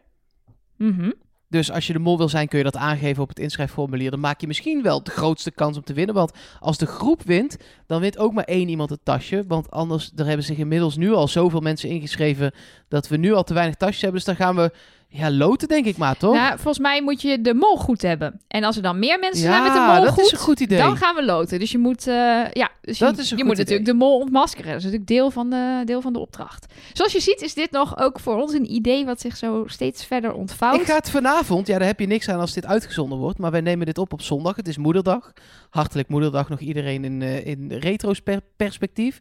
[0.77, 1.11] Mhm.
[1.53, 4.11] Dus als je de mol wil zijn, kun je dat aangeven op het inschrijfformulier.
[4.11, 6.15] Dan maak je misschien wel de grootste kans om te winnen.
[6.15, 9.43] Want als de groep wint, dan wint ook maar één iemand het tasje.
[9.47, 12.51] Want anders, er hebben zich inmiddels nu al zoveel mensen ingeschreven
[12.87, 14.23] dat we nu al te weinig tasjes hebben.
[14.23, 14.71] Dus dan gaan we
[15.15, 16.33] Ja, loten denk ik maar, toch?
[16.33, 18.41] Nou, volgens mij moet je de mol goed hebben.
[18.47, 20.37] En als er dan meer mensen Ja, zijn met de mol dat goed, is een
[20.37, 20.77] goed idee.
[20.77, 21.59] dan gaan we loten.
[21.59, 22.13] Dus je moet, eh,
[22.51, 24.67] ja, dus Dat je, is een je moet natuurlijk de mol ontmaskeren.
[24.67, 26.73] Dat is natuurlijk deel van, de, deel van de opdracht.
[26.93, 30.05] Zoals je ziet is dit nog ook voor ons een idee wat zich zo steeds
[30.05, 30.79] verder ontvouwt.
[30.79, 33.37] Ik ga het vanavond, ja, daar heb je niks aan als dit uitgezonden wordt.
[33.39, 34.55] Maar wij nemen dit op op zondag.
[34.55, 35.33] Het is moederdag.
[35.69, 39.19] Hartelijk moederdag nog iedereen in, eh in retro-perspectief.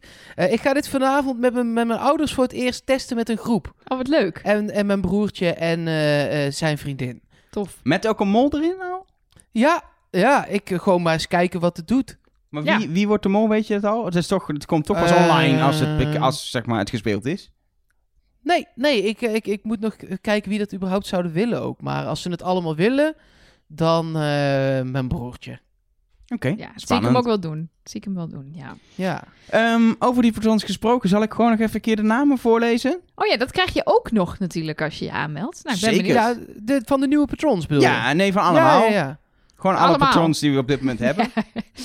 [0.49, 3.37] ik ga dit vanavond met, mijn- met mijn ouders voor het eerst testen met een
[3.37, 3.73] groep.
[3.87, 4.39] Oh, wat leuk.
[4.43, 7.21] En, en mijn broertje en eh, eh, zijn vriendin.
[7.49, 7.79] Tof.
[7.83, 9.05] Met ook een mol erin al?
[9.51, 12.17] Ja, ja, ik eh, gewoon maar eens kijken wat het doet.
[12.49, 12.77] Maar Ja.
[12.77, 14.05] wie, wie wordt de mol, weet je het al?
[14.05, 16.89] Het, is toch, het komt toch pas online als, het, bek- als zeg maar, het
[16.89, 17.51] gespeeld is.
[18.41, 21.81] Nee, nee, ik, ik, ik moet nog kijken wie dat überhaupt zouden willen ook.
[21.81, 23.15] Maar als ze het allemaal willen,
[23.67, 25.59] dan eh, mijn broertje.
[26.33, 27.69] Oké, Ja, zie ik hem ook wel doen.
[27.83, 28.75] Zie ik hem wel doen, ja.
[28.95, 29.23] Ja.
[29.49, 32.99] Ehm, over die patrons gesproken, zal ik gewoon nog even een keer de namen voorlezen?
[33.15, 35.63] Oh ja, dat krijg je ook nog natuurlijk als je je aanmeldt.
[35.63, 36.13] Nou, ik ben Zeker.
[36.33, 36.47] benieuwd.
[36.47, 37.89] ja de, van de nieuwe patrons bedoel je?
[37.89, 38.81] Ja, nee, van allemaal.
[38.83, 39.21] Ja, ja, ja.
[39.55, 40.07] Gewoon alle Allemaal.
[40.07, 41.27] patrons die we op dit moment hebben.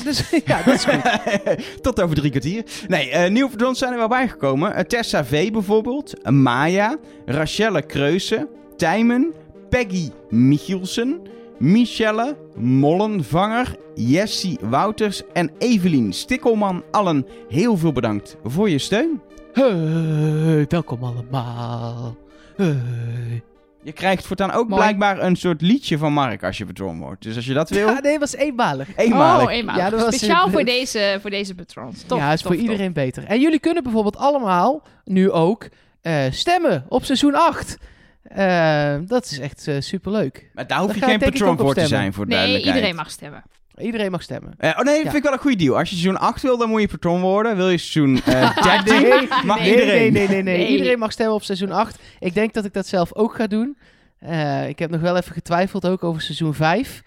[0.05, 1.03] Dus, ja, dat is goed.
[1.83, 2.65] Tot over drie kwartier.
[2.89, 4.73] Nee, eh, nieuwe patrons zijn er wel bijgekomen.
[4.73, 6.23] Uh, Tessa V bijvoorbeeld.
[6.23, 6.97] eh, Maya.
[7.27, 8.49] Rachelle Kreuzen.
[8.77, 9.33] Tijmen.
[9.71, 11.21] Peggy Michielsen.
[11.59, 13.77] Michelle Mollenvanger.
[13.99, 15.23] Jessie Wouters.
[15.33, 16.83] En Evelien Stikkelman.
[16.91, 19.21] Allen heel veel bedankt voor je steun.
[19.53, 22.17] Hey, welkom allemaal.
[22.57, 23.43] Hey.
[23.83, 24.81] Je krijgt voortaan ook Mooi.
[24.83, 27.23] blijkbaar een soort liedje van Mark als je patron wordt.
[27.23, 28.89] Dus als je dat wil, Ja, nee, was eenmalig.
[28.97, 29.47] eenmalig.
[29.47, 29.83] Oh, eenmalig.
[29.83, 32.03] Ja, dat was- Speciaal voor deze, voor deze patrons.
[32.03, 33.25] Tof, ja, is voor iedereen beter.
[33.25, 35.69] En jullie kunnen bijvoorbeeld allemaal nu ook
[36.01, 37.79] eh, stemmen op seizoen 8.
[38.23, 40.51] Eh, dat is echt super superleuk.
[40.55, 42.77] Maar daar hoef je geen op voor te zijn, voor Nee, duidelijkheid.
[42.77, 43.43] iedereen mag stemmen.
[43.81, 44.55] Iedereen mag stemmen.
[44.59, 45.03] Eh, oh nee, Ja.
[45.03, 45.79] vind ik wel een goede deal.
[45.79, 47.57] Als je seizoen 8 wil, dan moet je patron worden.
[47.57, 49.97] Wil je seizoen eh 13, Nee, mag nee, iedereen.
[49.99, 50.69] Nee, nee, nee, nee, Nee.
[50.69, 51.99] Iedereen mag stemmen op seizoen 8.
[52.19, 53.77] Ik denk dat ik dat zelf ook ga doen.
[54.19, 57.03] Eh, ik heb nog wel even getwijfeld ook over seizoen 5.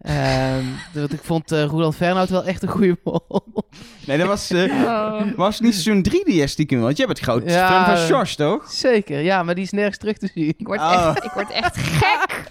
[0.00, 3.44] Ehm, want ik vond eh Roland Fernhout wel echt een goede mol.
[4.06, 5.20] Nee, dat was, eh, Oh.
[5.36, 8.34] was niet seizoen 3 die je stiekem Want je bent groot Ja, fan van Josh,
[8.34, 8.70] toch?
[8.72, 10.54] Zeker, ja, maar die is nergens terug te zien.
[10.56, 11.12] Ik word, Oh.
[11.14, 12.48] echt, ik word echt gek.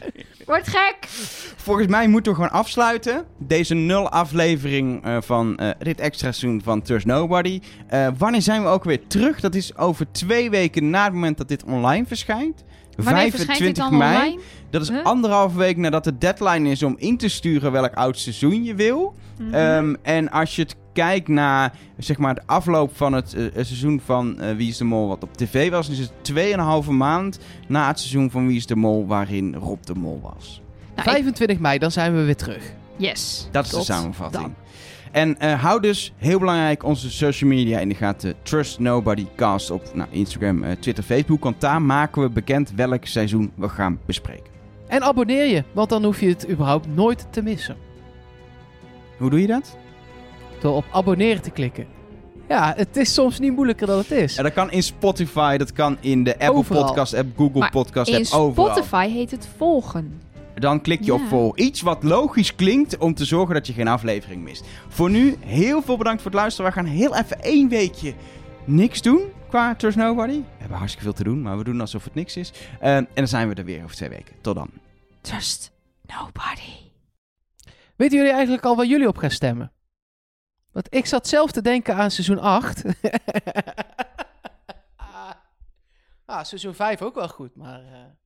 [0.50, 1.08] Ik word gek.
[1.56, 3.26] Volgens mij moeten we gewoon afsluiten.
[3.38, 7.62] Deze nul aflevering eh, van eh, dit extra seizoen van Trust Nobody.
[7.88, 9.40] Eh, wanneer zijn we ook weer terug?
[9.40, 12.64] Dat is over twee weken na het moment dat dit online verschijnt.
[13.04, 14.16] Wanneer verschijnt dit dan mei.
[14.18, 14.42] online?
[14.70, 15.04] Dat is Huh?
[15.04, 19.14] anderhalve week nadat de deadline is om in te sturen welk oud seizoen je wil.
[19.40, 19.54] Mhm.
[19.54, 23.68] Ehm, en als je het kijkt naar zeg maar, de afloop van het eh, het
[23.68, 27.40] seizoen van eh, Wie is de Mol wat op tv was, is het 2,5 maand
[27.68, 30.62] na het seizoen van Wie is de Mol waarin Rob de Mol was.
[30.96, 32.74] Nou, ik- 25 mei, dan zijn we weer terug.
[32.98, 33.48] yes.
[33.52, 34.44] Dat is Tot de samenvatting.
[34.44, 34.54] dan.
[35.12, 38.34] En eh, hou dus, heel belangrijk, onze social media in de gaten.
[38.42, 41.44] Trust Nobody Cast op nou, Instagram, eh, Twitter, Facebook.
[41.44, 44.52] Want daar maken we bekend welk seizoen we gaan bespreken.
[44.88, 47.76] En abonneer je, want dan hoef je het überhaupt nooit te missen.
[49.18, 49.78] Hoe doe je dat?
[50.62, 51.86] Door op abonneren te klikken.
[52.50, 54.36] Ja, het is soms niet moeilijker dan het is.
[54.36, 56.86] Ja, dat kan in Spotify, dat kan in de Apple Overal.
[56.86, 58.66] Podcast app, Google Maar Podcast In app, overal.
[58.66, 60.22] Spotify heet het volgen.
[60.60, 61.58] Dan klik je op vol.
[61.58, 64.66] Iets wat logisch klinkt om te zorgen dat je geen aflevering mist.
[64.88, 66.72] Voor nu, heel veel bedankt voor het luisteren.
[66.72, 68.14] We gaan heel even één weekje
[68.66, 70.38] niks doen qua Trust Nobody.
[70.38, 72.54] We hebben hartstikke veel te doen, maar we doen alsof het niks is.
[72.80, 74.36] Eh, en dan zijn we er weer over twee weken.
[74.42, 74.70] Tot dan.
[75.22, 76.92] Trust nobody.
[77.96, 79.72] Weten jullie eigenlijk al waar jullie op gaan stemmen?
[80.72, 82.84] Want ik zat zelf te denken aan seizoen 8.
[86.26, 87.80] ah, seizoen 5 ook wel goed, maar...
[87.84, 88.18] eh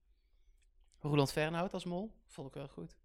[1.04, 3.03] Roland Fernhout als mol vond ik wel goed.